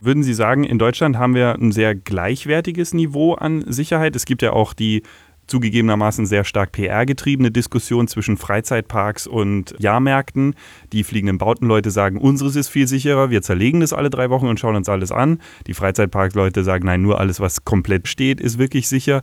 Würden 0.00 0.22
Sie 0.22 0.34
sagen, 0.34 0.62
in 0.62 0.78
Deutschland 0.78 1.18
haben 1.18 1.34
wir 1.34 1.56
ein 1.56 1.72
sehr 1.72 1.96
gleichwertiges 1.96 2.94
Niveau 2.94 3.34
an 3.34 3.64
Sicherheit? 3.66 4.14
Es 4.14 4.26
gibt 4.26 4.42
ja 4.42 4.52
auch 4.52 4.74
die 4.74 5.02
zugegebenermaßen 5.52 6.24
sehr 6.24 6.44
stark 6.44 6.72
PR-getriebene 6.72 7.50
Diskussion 7.50 8.08
zwischen 8.08 8.38
Freizeitparks 8.38 9.26
und 9.26 9.74
Jahrmärkten. 9.78 10.54
Die 10.94 11.04
fliegenden 11.04 11.36
Bautenleute 11.36 11.90
sagen, 11.90 12.16
unseres 12.16 12.56
ist 12.56 12.70
viel 12.70 12.88
sicherer, 12.88 13.28
wir 13.28 13.42
zerlegen 13.42 13.80
das 13.80 13.92
alle 13.92 14.08
drei 14.08 14.30
Wochen 14.30 14.46
und 14.46 14.58
schauen 14.58 14.76
uns 14.76 14.88
alles 14.88 15.12
an. 15.12 15.40
Die 15.66 15.74
Freizeitparkleute 15.74 16.64
sagen, 16.64 16.86
nein, 16.86 17.02
nur 17.02 17.20
alles, 17.20 17.38
was 17.38 17.66
komplett 17.66 18.08
steht, 18.08 18.40
ist 18.40 18.58
wirklich 18.58 18.88
sicher. 18.88 19.22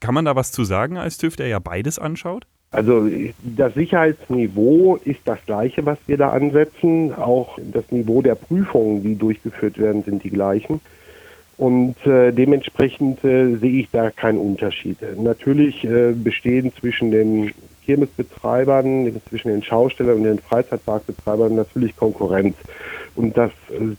Kann 0.00 0.14
man 0.14 0.24
da 0.24 0.36
was 0.36 0.52
zu 0.52 0.64
sagen 0.64 0.96
als 0.96 1.18
TÜV, 1.18 1.36
der 1.36 1.48
ja 1.48 1.58
beides 1.58 1.98
anschaut? 1.98 2.46
Also 2.70 3.06
das 3.42 3.74
Sicherheitsniveau 3.74 4.96
ist 5.04 5.20
das 5.26 5.38
gleiche, 5.44 5.84
was 5.84 5.98
wir 6.06 6.16
da 6.16 6.30
ansetzen. 6.30 7.12
Auch 7.14 7.58
das 7.58 7.90
Niveau 7.90 8.22
der 8.22 8.36
Prüfungen, 8.36 9.02
die 9.02 9.16
durchgeführt 9.16 9.76
werden, 9.76 10.02
sind 10.02 10.24
die 10.24 10.30
gleichen. 10.30 10.80
Und 11.60 11.94
äh, 12.06 12.32
dementsprechend 12.32 13.22
äh, 13.22 13.54
sehe 13.56 13.80
ich 13.80 13.90
da 13.92 14.10
keinen 14.10 14.38
Unterschied. 14.38 14.96
Natürlich 15.18 15.84
äh, 15.84 16.12
bestehen 16.12 16.72
zwischen 16.80 17.10
den 17.10 17.52
Kirmesbetreibern, 17.84 19.20
zwischen 19.28 19.48
den 19.48 19.62
Schaustellern 19.62 20.16
und 20.16 20.24
den 20.24 20.38
Freizeitparkbetreibern 20.38 21.54
natürlich 21.54 21.94
Konkurrenz. 21.94 22.56
Und 23.14 23.36
dass 23.36 23.50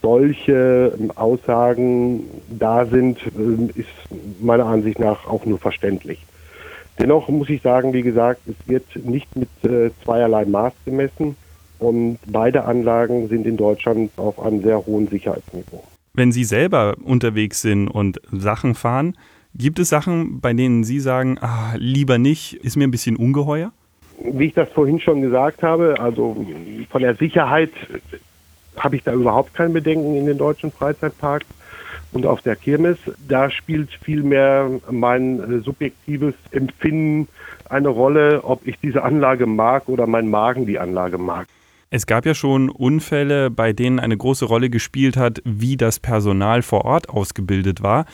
solche 0.02 0.98
ähm, 1.00 1.12
Aussagen 1.12 2.24
da 2.50 2.88
sind, 2.88 3.20
äh, 3.20 3.80
ist 3.80 3.90
meiner 4.40 4.66
Ansicht 4.66 4.98
nach 4.98 5.28
auch 5.28 5.46
nur 5.46 5.60
verständlich. 5.60 6.26
Dennoch 6.98 7.30
muss 7.30 7.50
ich 7.52 7.62
sagen, 7.62 7.94
wie 7.94 8.02
gesagt, 8.02 8.42
es 8.48 8.56
wird 8.68 8.88
nicht 9.06 9.36
mit 9.36 9.50
äh, 9.64 9.92
zweierlei 10.04 10.46
Maß 10.46 10.74
gemessen 10.84 11.36
und 11.78 12.18
beide 12.26 12.66
Anlagen 12.66 13.28
sind 13.28 13.46
in 13.46 13.56
Deutschland 13.56 14.10
auf 14.18 14.40
einem 14.40 14.64
sehr 14.64 14.84
hohen 14.84 15.08
Sicherheitsniveau 15.10 15.84
wenn 16.14 16.32
Sie 16.32 16.44
selber 16.44 16.96
unterwegs 17.04 17.62
sind 17.62 17.88
und 17.88 18.22
Sachen 18.32 18.76
fahren, 18.76 19.18
gibt 19.56 19.80
es 19.80 19.90
Sachen, 19.90 20.40
bei 20.40 20.54
denen 20.54 20.84
Sie 20.84 21.00
sagen, 21.00 21.38
ah, 21.42 21.74
lieber 21.78 22.18
nicht, 22.18 22.54
ist 22.54 22.78
mir 22.78 22.86
ein 22.86 22.92
bisschen 22.92 23.16
ungeheuer? 23.16 23.72
Wie 24.20 24.46
ich 24.46 24.54
das 24.54 24.70
vorhin 24.70 25.00
schon 25.00 25.22
gesagt 25.22 25.64
habe, 25.64 25.96
also 26.00 26.46
von 26.90 27.02
der 27.02 27.16
Sicherheit 27.16 27.72
habe 28.78 28.96
ich 28.96 29.04
da 29.04 29.14
überhaupt 29.14 29.54
kein 29.54 29.74
Bedenken 29.74 30.16
in 30.16 30.26
den 30.26 30.38
deutschen 30.38 30.72
Freizeitparks. 30.72 31.48
und 32.14 32.26
auf 32.26 32.42
der 32.42 32.56
Kirmes. 32.56 32.98
Da 33.28 33.50
spielt 33.50 33.90
vielmehr 34.04 34.70
mein 34.90 35.40
äh, 35.40 35.60
subjektives 35.60 36.34
Empfinden 36.52 37.28
eine 37.70 37.88
Rolle, 37.88 38.44
ob 38.44 38.68
ich 38.68 38.78
diese 38.80 39.04
Anlage 39.04 39.46
mag 39.46 39.88
oder 39.88 40.08
mein 40.08 40.30
Magen 40.30 40.66
die 40.66 40.78
Anlage 40.78 41.18
mag. 41.18 41.48
Es 41.94 42.06
gab 42.06 42.26
ja 42.26 42.34
schon 42.34 42.70
Unfälle, 42.70 43.52
bei 43.52 43.74
denen 43.74 44.00
eine 44.00 44.16
große 44.16 44.46
Rolle 44.46 44.70
gespielt 44.70 45.18
hat, 45.18 45.42
wie 45.44 45.76
das 45.76 46.00
Personal 46.00 46.62
vor 46.62 46.86
Ort 46.86 47.10
ausgebildet 47.10 47.84
war. 47.84 48.06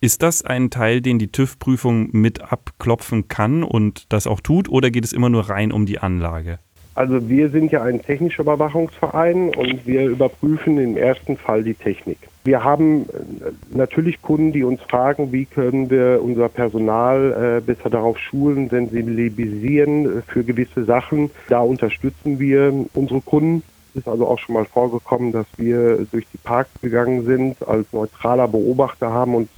Ist 0.00 0.22
das 0.22 0.42
ein 0.42 0.70
Teil, 0.70 1.02
den 1.02 1.18
die 1.18 1.30
TÜV-Prüfung 1.30 2.08
mit 2.12 2.40
abklopfen 2.50 3.28
kann 3.28 3.64
und 3.64 4.10
das 4.10 4.26
auch 4.26 4.40
tut, 4.40 4.70
oder 4.70 4.90
geht 4.90 5.04
es 5.04 5.12
immer 5.12 5.28
nur 5.28 5.50
rein 5.50 5.72
um 5.72 5.84
die 5.84 5.98
Anlage? 5.98 6.58
Also 6.94 7.28
wir 7.28 7.50
sind 7.50 7.70
ja 7.70 7.82
ein 7.82 8.00
technischer 8.00 8.44
Überwachungsverein 8.44 9.54
und 9.54 9.86
wir 9.86 10.06
überprüfen 10.06 10.78
im 10.78 10.96
ersten 10.96 11.36
Fall 11.36 11.62
die 11.62 11.74
Technik. 11.74 12.16
Wir 12.48 12.64
haben 12.64 13.02
äh, 13.02 13.76
natürlich 13.76 14.22
Kunden, 14.22 14.52
die 14.52 14.64
uns 14.64 14.80
fragen, 14.80 15.32
wie 15.32 15.44
können 15.44 15.90
wir 15.90 16.20
unser 16.22 16.48
Personal 16.48 17.58
äh, 17.58 17.60
besser 17.60 17.90
darauf 17.90 18.18
schulen, 18.18 18.70
sensibilisieren 18.70 20.06
äh, 20.06 20.22
für 20.22 20.42
gewisse 20.42 20.86
Sachen. 20.86 21.30
Da 21.50 21.60
unterstützen 21.60 22.38
wir 22.38 22.72
unsere 22.94 23.20
Kunden. 23.20 23.62
Es 23.92 24.00
ist 24.00 24.08
also 24.08 24.26
auch 24.26 24.38
schon 24.38 24.54
mal 24.54 24.64
vorgekommen, 24.64 25.30
dass 25.30 25.44
wir 25.58 26.06
durch 26.10 26.24
die 26.32 26.38
Parks 26.38 26.70
gegangen 26.80 27.26
sind, 27.26 27.56
als 27.68 27.86
neutraler 27.92 28.48
Beobachter 28.48 29.12
haben 29.12 29.34
uns 29.34 29.50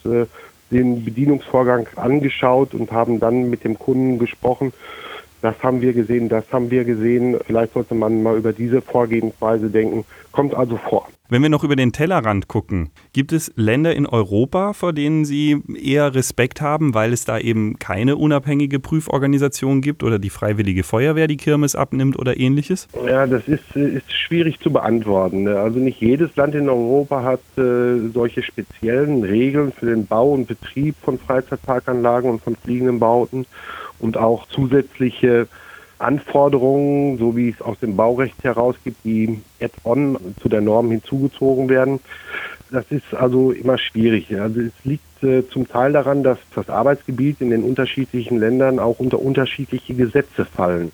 den 0.70 1.04
Bedienungsvorgang 1.04 1.86
angeschaut 1.96 2.74
und 2.74 2.90
haben 2.90 3.20
dann 3.20 3.50
mit 3.50 3.64
dem 3.64 3.78
Kunden 3.78 4.18
gesprochen 4.18 4.72
das 5.42 5.54
haben 5.62 5.80
wir 5.80 5.92
gesehen, 5.92 6.28
das 6.28 6.44
haben 6.52 6.70
wir 6.70 6.84
gesehen. 6.84 7.36
Vielleicht 7.46 7.72
sollte 7.72 7.94
man 7.94 8.22
mal 8.22 8.36
über 8.36 8.52
diese 8.52 8.82
Vorgehensweise 8.82 9.70
denken. 9.70 10.04
Kommt 10.32 10.54
also 10.54 10.76
vor. 10.76 11.08
Wenn 11.32 11.42
wir 11.42 11.48
noch 11.48 11.62
über 11.62 11.76
den 11.76 11.92
Tellerrand 11.92 12.48
gucken, 12.48 12.90
gibt 13.12 13.32
es 13.32 13.52
Länder 13.54 13.94
in 13.94 14.04
Europa, 14.04 14.72
vor 14.72 14.92
denen 14.92 15.24
Sie 15.24 15.62
eher 15.80 16.12
Respekt 16.12 16.60
haben, 16.60 16.92
weil 16.92 17.12
es 17.12 17.24
da 17.24 17.38
eben 17.38 17.78
keine 17.78 18.16
unabhängige 18.16 18.80
Prüforganisation 18.80 19.80
gibt 19.80 20.02
oder 20.02 20.18
die 20.18 20.28
Freiwillige 20.28 20.82
Feuerwehr 20.82 21.28
die 21.28 21.36
Kirmes 21.36 21.76
abnimmt 21.76 22.18
oder 22.18 22.36
ähnliches? 22.36 22.88
Ja, 23.06 23.28
das 23.28 23.46
ist, 23.46 23.76
ist 23.76 24.12
schwierig 24.12 24.58
zu 24.58 24.72
beantworten. 24.72 25.46
Also 25.46 25.78
nicht 25.78 26.00
jedes 26.00 26.34
Land 26.34 26.56
in 26.56 26.68
Europa 26.68 27.22
hat 27.22 27.40
äh, 27.56 28.08
solche 28.12 28.42
speziellen 28.42 29.22
Regeln 29.22 29.70
für 29.70 29.86
den 29.86 30.06
Bau 30.06 30.32
und 30.32 30.48
Betrieb 30.48 30.96
von 31.00 31.16
Freizeitparkanlagen 31.16 32.28
und 32.28 32.42
von 32.42 32.56
fliegenden 32.56 32.98
Bauten 32.98 33.46
und 34.00 34.16
auch 34.16 34.46
zusätzliche 34.48 35.48
Anforderungen, 35.98 37.18
so 37.18 37.36
wie 37.36 37.50
es 37.50 37.60
aus 37.60 37.78
dem 37.78 37.96
Baurecht 37.96 38.42
heraus 38.42 38.74
gibt, 38.84 39.04
die 39.04 39.40
add-on 39.60 40.18
zu 40.40 40.48
der 40.48 40.60
Norm 40.60 40.90
hinzugezogen 40.90 41.68
werden. 41.68 42.00
Das 42.70 42.84
ist 42.90 43.14
also 43.14 43.52
immer 43.52 43.78
schwierig. 43.78 44.34
Also 44.40 44.60
es 44.60 44.72
liegt 44.84 45.22
äh, 45.22 45.46
zum 45.48 45.68
Teil 45.68 45.92
daran, 45.92 46.22
dass 46.22 46.38
das 46.54 46.70
Arbeitsgebiet 46.70 47.40
in 47.40 47.50
den 47.50 47.64
unterschiedlichen 47.64 48.38
Ländern 48.38 48.78
auch 48.78 48.98
unter 48.98 49.20
unterschiedliche 49.20 49.94
Gesetze 49.94 50.44
fallen. 50.44 50.92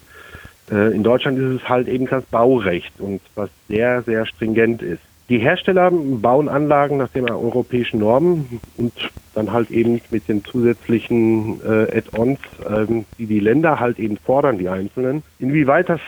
Äh, 0.70 0.94
in 0.94 1.04
Deutschland 1.04 1.38
ist 1.38 1.62
es 1.62 1.68
halt 1.68 1.86
eben 1.86 2.06
das 2.06 2.24
Baurecht 2.24 2.92
und 2.98 3.20
was 3.34 3.50
sehr, 3.68 4.02
sehr 4.02 4.26
stringent 4.26 4.82
ist. 4.82 5.02
Die 5.28 5.38
Hersteller 5.38 5.90
bauen 5.90 6.48
Anlagen 6.48 6.98
nach 6.98 7.08
den 7.08 7.28
europäischen 7.28 8.00
Normen 8.00 8.60
und 8.76 8.92
dann 9.36 9.52
halt 9.52 9.70
eben 9.70 10.00
mit 10.10 10.28
den 10.28 10.44
zusätzlichen 10.44 11.60
äh, 11.60 11.98
Add-ons, 11.98 12.38
ähm, 12.68 13.04
die 13.18 13.26
die 13.26 13.40
Länder 13.40 13.78
halt 13.78 13.98
eben 13.98 14.16
fordern, 14.16 14.58
die 14.58 14.68
einzelnen. 14.68 15.22
Inwieweit 15.38 15.88
das 15.88 16.00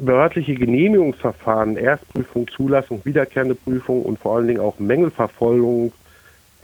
behördliche 0.00 0.54
Genehmigungsverfahren, 0.54 1.76
Erstprüfung, 1.76 2.48
Zulassung, 2.48 3.02
wiederkehrende 3.04 3.54
Prüfung 3.54 4.02
und 4.02 4.18
vor 4.18 4.36
allen 4.36 4.48
Dingen 4.48 4.60
auch 4.60 4.78
Mängelverfolgung 4.78 5.92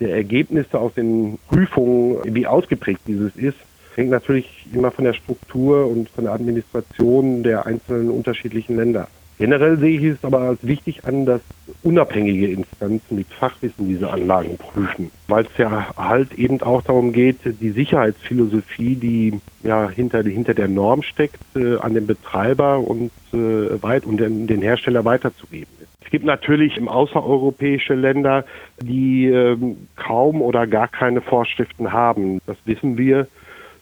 der 0.00 0.14
Ergebnisse 0.16 0.78
aus 0.78 0.94
den 0.94 1.38
Prüfungen, 1.48 2.18
wie 2.24 2.46
ausgeprägt 2.46 3.02
dieses 3.06 3.36
ist, 3.36 3.58
hängt 3.94 4.10
natürlich 4.10 4.66
immer 4.72 4.90
von 4.90 5.04
der 5.04 5.12
Struktur 5.12 5.86
und 5.86 6.08
von 6.08 6.24
der 6.24 6.32
Administration 6.32 7.42
der 7.42 7.66
einzelnen 7.66 8.10
unterschiedlichen 8.10 8.76
Länder 8.76 9.08
Generell 9.42 9.76
sehe 9.76 9.98
ich 9.98 10.04
es 10.04 10.24
aber 10.24 10.38
als 10.42 10.64
wichtig 10.64 11.04
an, 11.04 11.26
dass 11.26 11.40
unabhängige 11.82 12.46
Instanzen 12.46 13.16
mit 13.16 13.26
Fachwissen 13.26 13.88
diese 13.88 14.08
Anlagen 14.08 14.56
prüfen, 14.56 15.10
weil 15.26 15.46
es 15.46 15.58
ja 15.58 15.92
halt 15.96 16.32
eben 16.34 16.62
auch 16.62 16.80
darum 16.82 17.12
geht, 17.12 17.38
die 17.44 17.70
Sicherheitsphilosophie, 17.70 18.94
die 18.94 19.40
ja 19.64 19.90
hinter, 19.90 20.22
hinter 20.22 20.54
der 20.54 20.68
Norm 20.68 21.02
steckt, 21.02 21.40
äh, 21.56 21.74
an 21.78 21.94
den 21.94 22.06
Betreiber 22.06 22.78
und 22.78 23.10
äh, 23.32 23.82
weit 23.82 24.06
und 24.06 24.18
den, 24.18 24.46
den 24.46 24.62
Hersteller 24.62 25.04
weiterzugeben 25.04 25.66
Es 26.04 26.10
gibt 26.12 26.24
natürlich 26.24 26.80
außereuropäische 26.80 27.94
Länder, 27.94 28.44
die 28.80 29.26
äh, 29.26 29.56
kaum 29.96 30.40
oder 30.40 30.68
gar 30.68 30.86
keine 30.86 31.20
Vorschriften 31.20 31.90
haben. 31.90 32.38
Das 32.46 32.58
wissen 32.64 32.96
wir. 32.96 33.26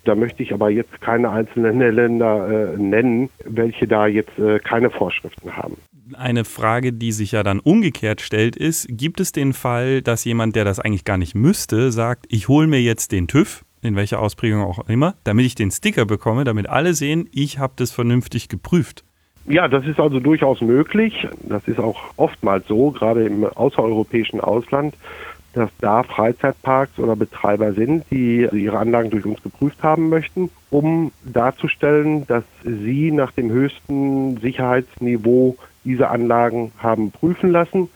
Da 0.05 0.15
möchte 0.15 0.43
ich 0.43 0.53
aber 0.53 0.71
jetzt 0.71 1.01
keine 1.01 1.31
einzelnen 1.31 1.79
Länder 1.79 2.73
äh, 2.75 2.77
nennen, 2.79 3.29
welche 3.45 3.87
da 3.87 4.07
jetzt 4.07 4.39
äh, 4.39 4.59
keine 4.59 4.91
Vorschriften 4.91 5.57
haben. 5.57 5.77
Eine 6.17 6.45
Frage, 6.45 6.93
die 6.93 7.13
sich 7.13 7.33
ja 7.33 7.43
dann 7.43 7.61
umgekehrt 7.61 8.21
stellt, 8.21 8.57
ist, 8.57 8.87
gibt 8.91 9.21
es 9.21 9.33
den 9.33 9.53
Fall, 9.53 10.03
dass 10.03 10.25
jemand, 10.25 10.57
der 10.57 10.65
das 10.65 10.81
eigentlich 10.81 11.05
gar 11.05 11.19
nicht 11.19 11.35
müsste, 11.35 11.93
sagt, 11.93 12.27
ich 12.29 12.49
hole 12.49 12.67
mir 12.67 12.81
jetzt 12.81 13.13
den 13.13 13.29
TÜV, 13.29 13.65
in 13.83 13.95
welcher 13.95 14.21
Ausprägung 14.21 14.63
auch 14.63 14.89
immer, 14.89 15.15
damit 15.25 15.47
ich 15.47 15.55
den 15.55 15.71
Sticker 15.71 16.07
bekomme, 16.07 16.45
damit 16.45 16.69
alle 16.69 16.95
sehen, 16.95 17.29
ich 17.33 17.59
habe 17.59 17.75
das 17.77 17.93
vernünftig 17.93 18.49
geprüft? 18.49 19.05
Ja, 19.47 19.69
das 19.69 19.87
ist 19.87 19.99
also 19.99 20.21
durchaus 20.21 20.61
möglich. 20.61 21.27
Das 21.43 21.67
ist 21.67 21.79
auch 21.79 21.99
oftmals 22.17 22.67
so, 22.69 22.91
gerade 22.91 23.25
im 23.25 23.45
außereuropäischen 23.45 24.41
Ausland, 24.41 24.95
dass 25.53 25.71
da 25.81 26.03
Freizeitparks 26.03 26.99
oder 26.99 27.17
Betreiber 27.17 27.73
sind, 27.73 28.05
die 28.11 28.49
ihre 28.53 28.79
Anlagen 28.79 29.11
durch 29.11 29.25
uns 29.25 29.43
geprüft 29.43 29.83
haben 29.83 30.09
möchten, 30.09 30.51
um 30.71 31.13
darzustellen, 31.25 32.27
dass 32.27 32.45
sie 32.63 33.11
nach 33.11 33.33
dem 33.33 33.51
höchsten 33.51 34.39
Sicherheitsniveau 34.39 35.57
diese 35.85 36.09
Anlagen 36.09 36.73
haben 36.79 37.11
prüfen 37.11 37.51
lassen 37.51 37.89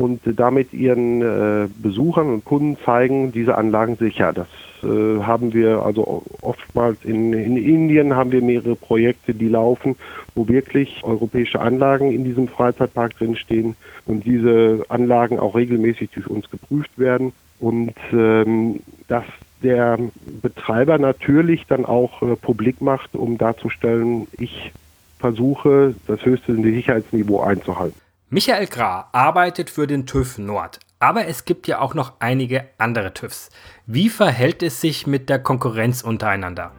und 0.00 0.22
damit 0.24 0.72
ihren 0.72 1.20
äh, 1.20 1.68
Besuchern 1.82 2.30
und 2.30 2.46
Kunden 2.46 2.78
zeigen, 2.86 3.32
diese 3.32 3.58
Anlagen 3.58 3.96
sicher. 3.96 4.32
Das 4.32 4.48
äh, 4.82 5.20
haben 5.22 5.52
wir 5.52 5.82
also 5.82 6.22
oftmals 6.40 7.04
in, 7.04 7.34
in 7.34 7.58
Indien 7.58 8.16
haben 8.16 8.32
wir 8.32 8.40
mehrere 8.40 8.76
Projekte, 8.76 9.34
die 9.34 9.48
laufen, 9.48 9.96
wo 10.34 10.48
wirklich 10.48 11.00
europäische 11.02 11.60
Anlagen 11.60 12.12
in 12.12 12.24
diesem 12.24 12.48
Freizeitpark 12.48 13.18
drinstehen 13.18 13.76
und 14.06 14.24
diese 14.24 14.84
Anlagen 14.88 15.38
auch 15.38 15.54
regelmäßig 15.54 16.08
durch 16.14 16.28
uns 16.28 16.50
geprüft 16.50 16.98
werden 16.98 17.32
und 17.58 17.92
ähm, 18.10 18.80
dass 19.06 19.26
der 19.62 19.98
Betreiber 20.40 20.96
natürlich 20.96 21.66
dann 21.66 21.84
auch 21.84 22.22
äh, 22.22 22.36
publik 22.36 22.80
macht, 22.80 23.14
um 23.14 23.36
darzustellen, 23.36 24.28
ich 24.38 24.72
versuche, 25.18 25.94
das 26.06 26.24
höchste 26.24 26.54
Sicherheitsniveau 26.54 27.40
einzuhalten. 27.40 28.00
Michael 28.32 28.68
Gra 28.68 29.08
arbeitet 29.10 29.70
für 29.70 29.88
den 29.88 30.06
TÜV 30.06 30.38
Nord, 30.38 30.78
aber 31.00 31.26
es 31.26 31.46
gibt 31.46 31.66
ja 31.66 31.80
auch 31.80 31.94
noch 31.94 32.20
einige 32.20 32.68
andere 32.78 33.12
TÜVs. 33.12 33.50
Wie 33.86 34.08
verhält 34.08 34.62
es 34.62 34.80
sich 34.80 35.08
mit 35.08 35.28
der 35.28 35.40
Konkurrenz 35.40 36.02
untereinander? 36.02 36.70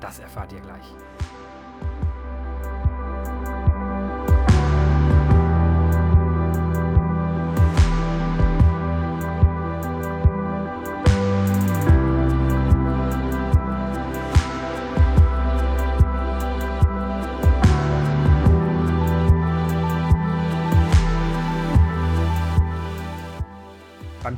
Das 0.00 0.20
erfahrt 0.20 0.54
ihr 0.54 0.60
gleich. 0.60 1.05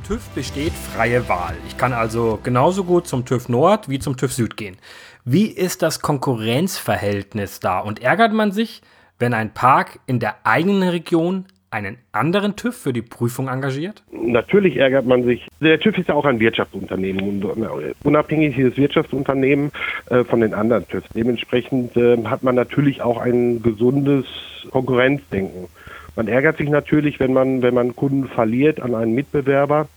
TÜV 0.09 0.27
besteht 0.29 0.71
freie 0.71 1.29
Wahl. 1.29 1.53
Ich 1.67 1.77
kann 1.77 1.93
also 1.93 2.39
genauso 2.41 2.83
gut 2.83 3.05
zum 3.05 3.25
TÜV 3.25 3.47
Nord 3.47 3.89
wie 3.89 3.99
zum 3.99 4.17
TÜV 4.17 4.33
Süd 4.33 4.57
gehen. 4.57 4.75
Wie 5.23 5.45
ist 5.45 5.83
das 5.83 5.99
Konkurrenzverhältnis 5.99 7.59
da? 7.59 7.77
Und 7.77 8.01
ärgert 8.01 8.33
man 8.33 8.51
sich, 8.51 8.81
wenn 9.19 9.35
ein 9.35 9.53
Park 9.53 9.99
in 10.07 10.19
der 10.19 10.37
eigenen 10.45 10.89
Region 10.89 11.45
einen 11.69 11.99
anderen 12.11 12.55
TÜV 12.55 12.75
für 12.75 12.91
die 12.91 13.03
Prüfung 13.03 13.49
engagiert? 13.49 14.01
Natürlich 14.11 14.77
ärgert 14.77 15.05
man 15.05 15.25
sich. 15.25 15.47
Der 15.61 15.79
TÜV 15.79 15.99
ist 15.99 16.09
ja 16.09 16.15
auch 16.15 16.25
ein 16.25 16.39
Wirtschaftsunternehmen 16.39 17.43
und 17.43 17.63
äh, 17.63 17.93
unabhängig 18.03 18.57
ist 18.57 18.77
Wirtschaftsunternehmen 18.77 19.71
äh, 20.09 20.23
von 20.23 20.41
den 20.41 20.55
anderen 20.55 20.87
TÜVs. 20.87 21.07
Dementsprechend 21.13 21.95
äh, 21.95 22.17
hat 22.25 22.41
man 22.41 22.55
natürlich 22.55 23.03
auch 23.03 23.19
ein 23.21 23.61
gesundes 23.61 24.25
Konkurrenzdenken. 24.71 25.67
Man 26.15 26.27
ärgert 26.27 26.57
sich 26.57 26.69
natürlich, 26.69 27.19
wenn 27.19 27.33
man, 27.33 27.61
wenn 27.61 27.73
man 27.73 27.95
Kunden 27.95 28.27
verliert 28.27 28.81
an 28.81 28.95
einen 28.95 29.13
Mitbewerber 29.13 29.87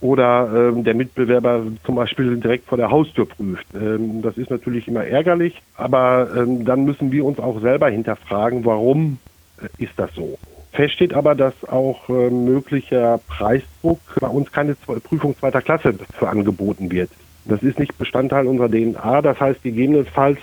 oder 0.00 0.50
ähm, 0.54 0.84
der 0.84 0.94
Mitbewerber 0.94 1.62
zum 1.84 1.94
Beispiel 1.94 2.36
direkt 2.36 2.68
vor 2.68 2.78
der 2.78 2.90
Haustür 2.90 3.26
prüft. 3.26 3.66
Ähm, 3.74 4.22
das 4.22 4.36
ist 4.36 4.50
natürlich 4.50 4.88
immer 4.88 5.04
ärgerlich, 5.04 5.62
aber 5.76 6.28
ähm, 6.36 6.64
dann 6.64 6.84
müssen 6.84 7.12
wir 7.12 7.24
uns 7.24 7.38
auch 7.38 7.60
selber 7.60 7.88
hinterfragen, 7.88 8.64
warum 8.64 9.18
äh, 9.60 9.82
ist 9.82 9.92
das 9.96 10.14
so? 10.14 10.38
Fest 10.72 10.94
steht 10.94 11.14
aber, 11.14 11.34
dass 11.34 11.54
auch 11.68 12.08
äh, 12.10 12.30
möglicher 12.30 13.18
Preisdruck 13.28 14.00
bei 14.20 14.28
uns 14.28 14.52
keine 14.52 14.74
Prüfung 14.74 15.36
zweiter 15.38 15.62
Klasse 15.62 15.94
für 16.18 16.28
angeboten 16.28 16.90
wird. 16.90 17.10
Das 17.46 17.62
ist 17.62 17.78
nicht 17.78 17.96
Bestandteil 17.96 18.46
unserer 18.46 18.68
DNA. 18.68 19.22
Das 19.22 19.40
heißt, 19.40 19.62
gegebenenfalls 19.62 20.38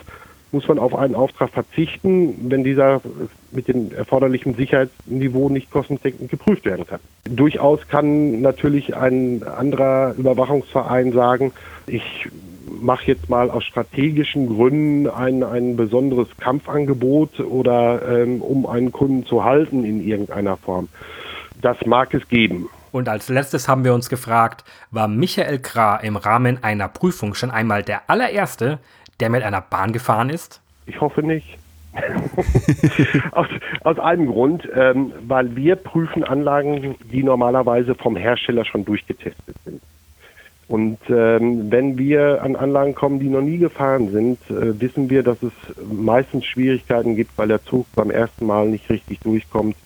muss 0.54 0.68
man 0.68 0.80
auf 0.80 0.96
einen 0.96 1.16
Auftrag 1.16 1.50
verzichten, 1.50 2.50
wenn 2.50 2.64
dieser 2.64 3.02
mit 3.52 3.68
dem 3.68 3.92
erforderlichen 3.92 4.56
Sicherheitsniveau 4.56 5.50
nicht 5.50 5.72
kostendeckend 5.72 6.30
geprüft 6.30 6.66
werden 6.66 6.86
kann. 6.88 7.00
Durchaus 7.26 7.88
kann 7.88 8.42
natürlich 8.42 8.96
ein 8.96 9.44
anderer 9.44 10.14
Überwachungsverein 10.18 11.12
sagen, 11.12 11.52
ich 11.88 12.30
mache 12.82 13.06
jetzt 13.08 13.30
mal 13.30 13.50
aus 13.50 13.64
strategischen 13.64 14.48
Gründen 14.48 15.10
ein, 15.10 15.44
ein 15.44 15.76
besonderes 15.76 16.28
Kampfangebot 16.40 17.40
oder 17.40 18.02
ähm, 18.08 18.42
um 18.42 18.66
einen 18.66 18.92
Kunden 18.92 19.26
zu 19.26 19.44
halten 19.44 19.84
in 19.84 20.06
irgendeiner 20.06 20.58
Form. 20.58 20.90
Das 21.62 21.78
mag 21.86 22.14
es 22.14 22.28
geben. 22.28 22.70
Und 22.92 23.10
als 23.10 23.30
letztes 23.30 23.68
haben 23.68 23.84
wir 23.84 23.94
uns 23.94 24.10
gefragt, 24.10 24.64
war 24.92 25.08
Michael 25.08 25.60
Krah 25.60 25.98
im 25.98 26.16
Rahmen 26.16 26.64
einer 26.64 26.88
Prüfung 26.88 27.34
schon 27.34 27.50
einmal 27.50 27.82
der 27.82 28.08
allererste, 28.08 28.80
der 29.24 29.30
mit 29.30 29.44
einer 29.44 29.62
Bahn 29.62 29.94
gefahren 29.94 30.30
ist? 30.30 30.60
Ich 30.86 31.00
hoffe 31.00 31.24
nicht. 31.24 31.58
aus, 33.32 33.48
aus 33.86 33.98
einem 33.98 34.28
Grund, 34.28 34.68
ähm, 34.76 35.14
weil 35.26 35.56
wir 35.56 35.78
prüfen 35.78 36.26
Anlagen, 36.26 36.96
die 37.10 37.24
normalerweise 37.24 37.96
vom 37.96 38.18
Hersteller 38.18 38.66
schon 38.66 38.84
durchgetestet 38.84 39.56
sind. 39.64 39.82
Und 40.68 40.98
ähm, 41.08 41.72
wenn 41.72 41.98
wir 41.98 42.44
an 42.44 42.58
Anlagen 42.58 42.96
kommen, 42.96 43.20
die 43.20 43.30
noch 43.30 43.42
nie 43.42 43.60
gefahren 43.60 44.12
sind, 44.12 44.40
äh, 44.50 44.78
wissen 44.82 45.10
wir, 45.10 45.24
dass 45.24 45.42
es 45.42 45.54
meistens 45.90 46.46
Schwierigkeiten 46.46 47.16
gibt, 47.16 47.38
weil 47.38 47.48
der 47.48 47.64
Zug 47.64 47.86
beim 47.96 48.12
ersten 48.12 48.46
Mal 48.46 48.68
nicht 48.68 48.90
richtig 48.90 49.22
durchkommt. 49.22 49.78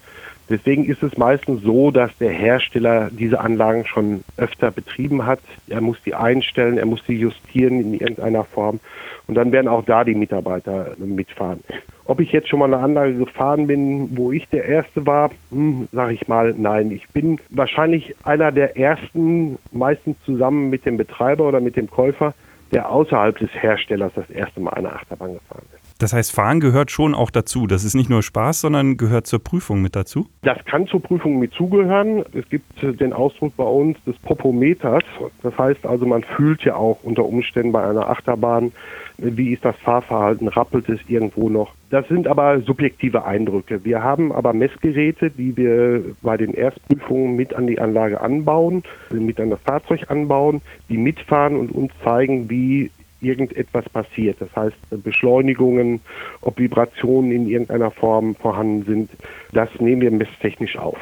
Deswegen 0.49 0.85
ist 0.85 1.03
es 1.03 1.17
meistens 1.17 1.61
so, 1.63 1.91
dass 1.91 2.15
der 2.19 2.31
Hersteller 2.31 3.09
diese 3.11 3.39
Anlagen 3.39 3.85
schon 3.85 4.23
öfter 4.37 4.71
betrieben 4.71 5.25
hat. 5.25 5.39
Er 5.67 5.81
muss 5.81 5.97
die 6.05 6.15
einstellen, 6.15 6.77
er 6.77 6.85
muss 6.85 7.03
sie 7.05 7.15
justieren 7.15 7.81
in 7.81 7.93
irgendeiner 7.93 8.45
Form. 8.45 8.79
Und 9.27 9.35
dann 9.35 9.51
werden 9.51 9.67
auch 9.67 9.83
da 9.83 10.05
die 10.05 10.15
Mitarbeiter 10.15 10.95
mitfahren. 10.97 11.59
Ob 12.05 12.21
ich 12.21 12.31
jetzt 12.31 12.47
schon 12.47 12.59
mal 12.59 12.73
eine 12.73 12.81
Anlage 12.81 13.15
gefahren 13.15 13.67
bin, 13.67 14.15
wo 14.17 14.31
ich 14.31 14.47
der 14.47 14.63
Erste 14.63 15.05
war, 15.05 15.31
hm, 15.51 15.89
sage 15.91 16.13
ich 16.13 16.29
mal, 16.29 16.55
nein. 16.57 16.91
Ich 16.91 17.09
bin 17.09 17.39
wahrscheinlich 17.49 18.15
einer 18.23 18.53
der 18.53 18.77
Ersten, 18.77 19.57
meistens 19.73 20.15
zusammen 20.23 20.69
mit 20.69 20.85
dem 20.85 20.95
Betreiber 20.95 21.45
oder 21.45 21.59
mit 21.59 21.75
dem 21.75 21.89
Käufer, 21.89 22.33
der 22.71 22.89
außerhalb 22.89 23.37
des 23.37 23.49
Herstellers 23.53 24.13
das 24.15 24.29
erste 24.29 24.61
Mal 24.61 24.73
eine 24.75 24.93
Achterbahn 24.93 25.33
gefahren 25.33 25.65
ist. 25.73 25.76
Das 25.99 26.13
heißt, 26.13 26.31
Fahren 26.31 26.59
gehört 26.59 26.91
schon 26.91 27.15
auch 27.15 27.31
dazu. 27.31 27.67
Das 27.67 27.83
ist 27.83 27.95
nicht 27.95 28.09
nur 28.09 28.21
Spaß, 28.21 28.61
sondern 28.61 28.97
gehört 28.97 29.27
zur 29.27 29.43
Prüfung 29.43 29.81
mit 29.81 29.95
dazu? 29.95 30.27
Das 30.43 30.63
kann 30.65 30.87
zur 30.87 31.01
Prüfung 31.01 31.39
mit 31.39 31.53
zugehören. 31.53 32.23
Es 32.33 32.47
gibt 32.49 32.81
den 32.81 33.13
Ausdruck 33.13 33.55
bei 33.57 33.63
uns 33.63 33.97
des 34.05 34.15
Popometers. 34.19 35.03
Das 35.41 35.57
heißt 35.57 35.85
also, 35.85 36.05
man 36.05 36.23
fühlt 36.23 36.63
ja 36.63 36.75
auch 36.75 36.99
unter 37.03 37.25
Umständen 37.25 37.71
bei 37.71 37.83
einer 37.83 38.09
Achterbahn, 38.09 38.71
wie 39.17 39.53
ist 39.53 39.65
das 39.65 39.75
Fahrverhalten, 39.77 40.47
rappelt 40.47 40.87
es 40.89 40.99
irgendwo 41.07 41.49
noch. 41.49 41.73
Das 41.89 42.07
sind 42.07 42.27
aber 42.27 42.61
subjektive 42.61 43.25
Eindrücke. 43.25 43.83
Wir 43.83 44.03
haben 44.03 44.31
aber 44.31 44.53
Messgeräte, 44.53 45.31
die 45.31 45.57
wir 45.57 46.03
bei 46.21 46.37
den 46.37 46.53
Erstprüfungen 46.53 47.35
mit 47.35 47.53
an 47.53 47.65
die 47.65 47.79
Anlage 47.79 48.21
anbauen, 48.21 48.83
mit 49.09 49.39
an 49.39 49.49
das 49.49 49.61
Fahrzeug 49.61 50.11
anbauen, 50.11 50.61
die 50.89 50.97
mitfahren 50.97 51.57
und 51.57 51.71
uns 51.71 51.91
zeigen, 52.03 52.49
wie 52.49 52.91
irgendetwas 53.21 53.87
passiert. 53.89 54.37
Das 54.39 54.55
heißt, 54.55 55.03
Beschleunigungen, 55.03 56.01
ob 56.41 56.59
Vibrationen 56.59 57.31
in 57.31 57.47
irgendeiner 57.47 57.91
Form 57.91 58.35
vorhanden 58.35 58.83
sind, 58.83 59.09
das 59.53 59.69
nehmen 59.79 60.01
wir 60.01 60.11
messtechnisch 60.11 60.77
auf. 60.77 60.97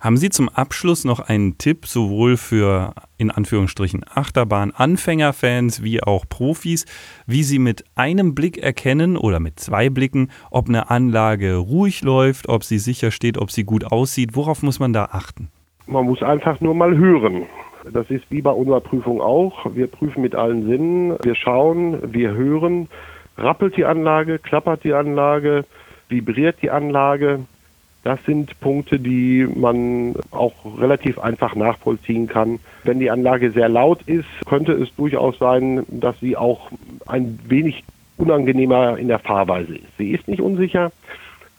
Haben 0.00 0.16
Sie 0.16 0.30
zum 0.30 0.48
Abschluss 0.48 1.04
noch 1.04 1.20
einen 1.20 1.58
Tipp 1.58 1.84
sowohl 1.84 2.38
für 2.38 2.94
in 3.18 3.30
Anführungsstrichen 3.30 4.02
Achterbahn-Anfängerfans 4.08 5.82
wie 5.82 6.02
auch 6.02 6.24
Profis, 6.26 6.86
wie 7.26 7.42
sie 7.42 7.58
mit 7.58 7.84
einem 7.96 8.34
Blick 8.34 8.56
erkennen 8.56 9.18
oder 9.18 9.40
mit 9.40 9.60
zwei 9.60 9.90
Blicken, 9.90 10.30
ob 10.50 10.70
eine 10.70 10.88
Anlage 10.88 11.56
ruhig 11.56 12.00
läuft, 12.00 12.48
ob 12.48 12.64
sie 12.64 12.78
sicher 12.78 13.10
steht, 13.10 13.36
ob 13.36 13.50
sie 13.50 13.64
gut 13.64 13.92
aussieht? 13.92 14.36
Worauf 14.36 14.62
muss 14.62 14.80
man 14.80 14.94
da 14.94 15.04
achten? 15.12 15.50
Man 15.86 16.06
muss 16.06 16.22
einfach 16.22 16.62
nur 16.62 16.74
mal 16.74 16.96
hören. 16.96 17.42
Das 17.90 18.10
ist 18.10 18.24
wie 18.30 18.42
bei 18.42 18.50
unserer 18.50 18.80
Prüfung 18.80 19.20
auch. 19.20 19.74
Wir 19.74 19.86
prüfen 19.86 20.22
mit 20.22 20.34
allen 20.34 20.66
Sinnen. 20.66 21.16
Wir 21.22 21.34
schauen, 21.34 22.12
wir 22.12 22.32
hören. 22.34 22.88
Rappelt 23.36 23.76
die 23.76 23.84
Anlage, 23.84 24.38
klappert 24.38 24.84
die 24.84 24.92
Anlage, 24.92 25.64
vibriert 26.08 26.56
die 26.62 26.70
Anlage. 26.70 27.40
Das 28.02 28.22
sind 28.24 28.58
Punkte, 28.60 28.98
die 28.98 29.46
man 29.54 30.14
auch 30.30 30.54
relativ 30.78 31.18
einfach 31.18 31.54
nachvollziehen 31.54 32.28
kann. 32.28 32.58
Wenn 32.84 32.98
die 32.98 33.10
Anlage 33.10 33.50
sehr 33.50 33.68
laut 33.68 34.02
ist, 34.06 34.28
könnte 34.46 34.72
es 34.72 34.94
durchaus 34.96 35.38
sein, 35.38 35.84
dass 35.88 36.18
sie 36.20 36.36
auch 36.36 36.70
ein 37.06 37.38
wenig 37.46 37.84
unangenehmer 38.16 38.98
in 38.98 39.08
der 39.08 39.18
Fahrweise 39.18 39.74
ist. 39.76 39.96
Sie 39.98 40.10
ist 40.12 40.28
nicht 40.28 40.40
unsicher, 40.40 40.92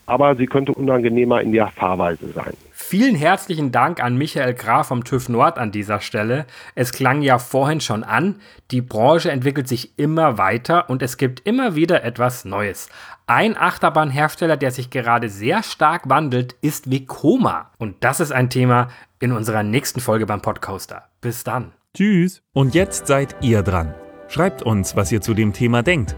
aber 0.08 0.36
sie 0.36 0.48
könnte 0.48 0.74
unangenehmer 0.74 1.42
in 1.42 1.52
der 1.52 1.68
Fahrweise 1.68 2.28
sein. 2.30 2.54
Vielen 2.92 3.16
herzlichen 3.16 3.72
Dank 3.72 4.04
an 4.04 4.18
Michael 4.18 4.54
Graf 4.54 4.90
vom 4.90 5.06
TÜV 5.06 5.30
Nord 5.30 5.58
an 5.58 5.72
dieser 5.72 6.02
Stelle. 6.02 6.46
Es 6.76 6.92
klang 6.92 7.22
ja 7.22 7.40
vorhin 7.40 7.80
schon 7.80 8.04
an, 8.04 8.42
die 8.70 8.82
Branche 8.82 9.32
entwickelt 9.32 9.70
sich 9.70 9.98
immer 9.98 10.38
weiter 10.38 10.90
und 10.90 11.02
es 11.02 11.16
gibt 11.16 11.40
immer 11.48 11.76
wieder 11.76 12.04
etwas 12.04 12.44
Neues. 12.44 12.90
Ein 13.28 13.56
Achterbahnhersteller, 13.56 14.58
der 14.58 14.72
sich 14.72 14.90
gerade 14.90 15.30
sehr 15.30 15.64
stark 15.64 16.10
wandelt, 16.10 16.58
ist 16.60 16.92
Vekoma. 16.92 17.72
Und 17.78 17.96
das 18.04 18.20
ist 18.20 18.34
ein 18.34 18.50
Thema 18.50 18.90
in 19.22 19.32
unserer 19.32 19.64
nächsten 19.64 20.02
Folge 20.02 20.26
beim 20.26 20.42
Podcoaster. 20.42 21.08
Bis 21.22 21.46
dann. 21.46 21.72
Tschüss. 21.96 22.44
Und 22.52 22.76
jetzt 22.76 23.08
seid 23.08 23.38
ihr 23.40 23.64
dran. 23.64 23.96
Schreibt 24.28 24.64
uns, 24.64 24.98
was 24.98 25.14
ihr 25.14 25.22
zu 25.22 25.34
dem 25.34 25.54
Thema 25.54 25.82
denkt. 25.82 26.18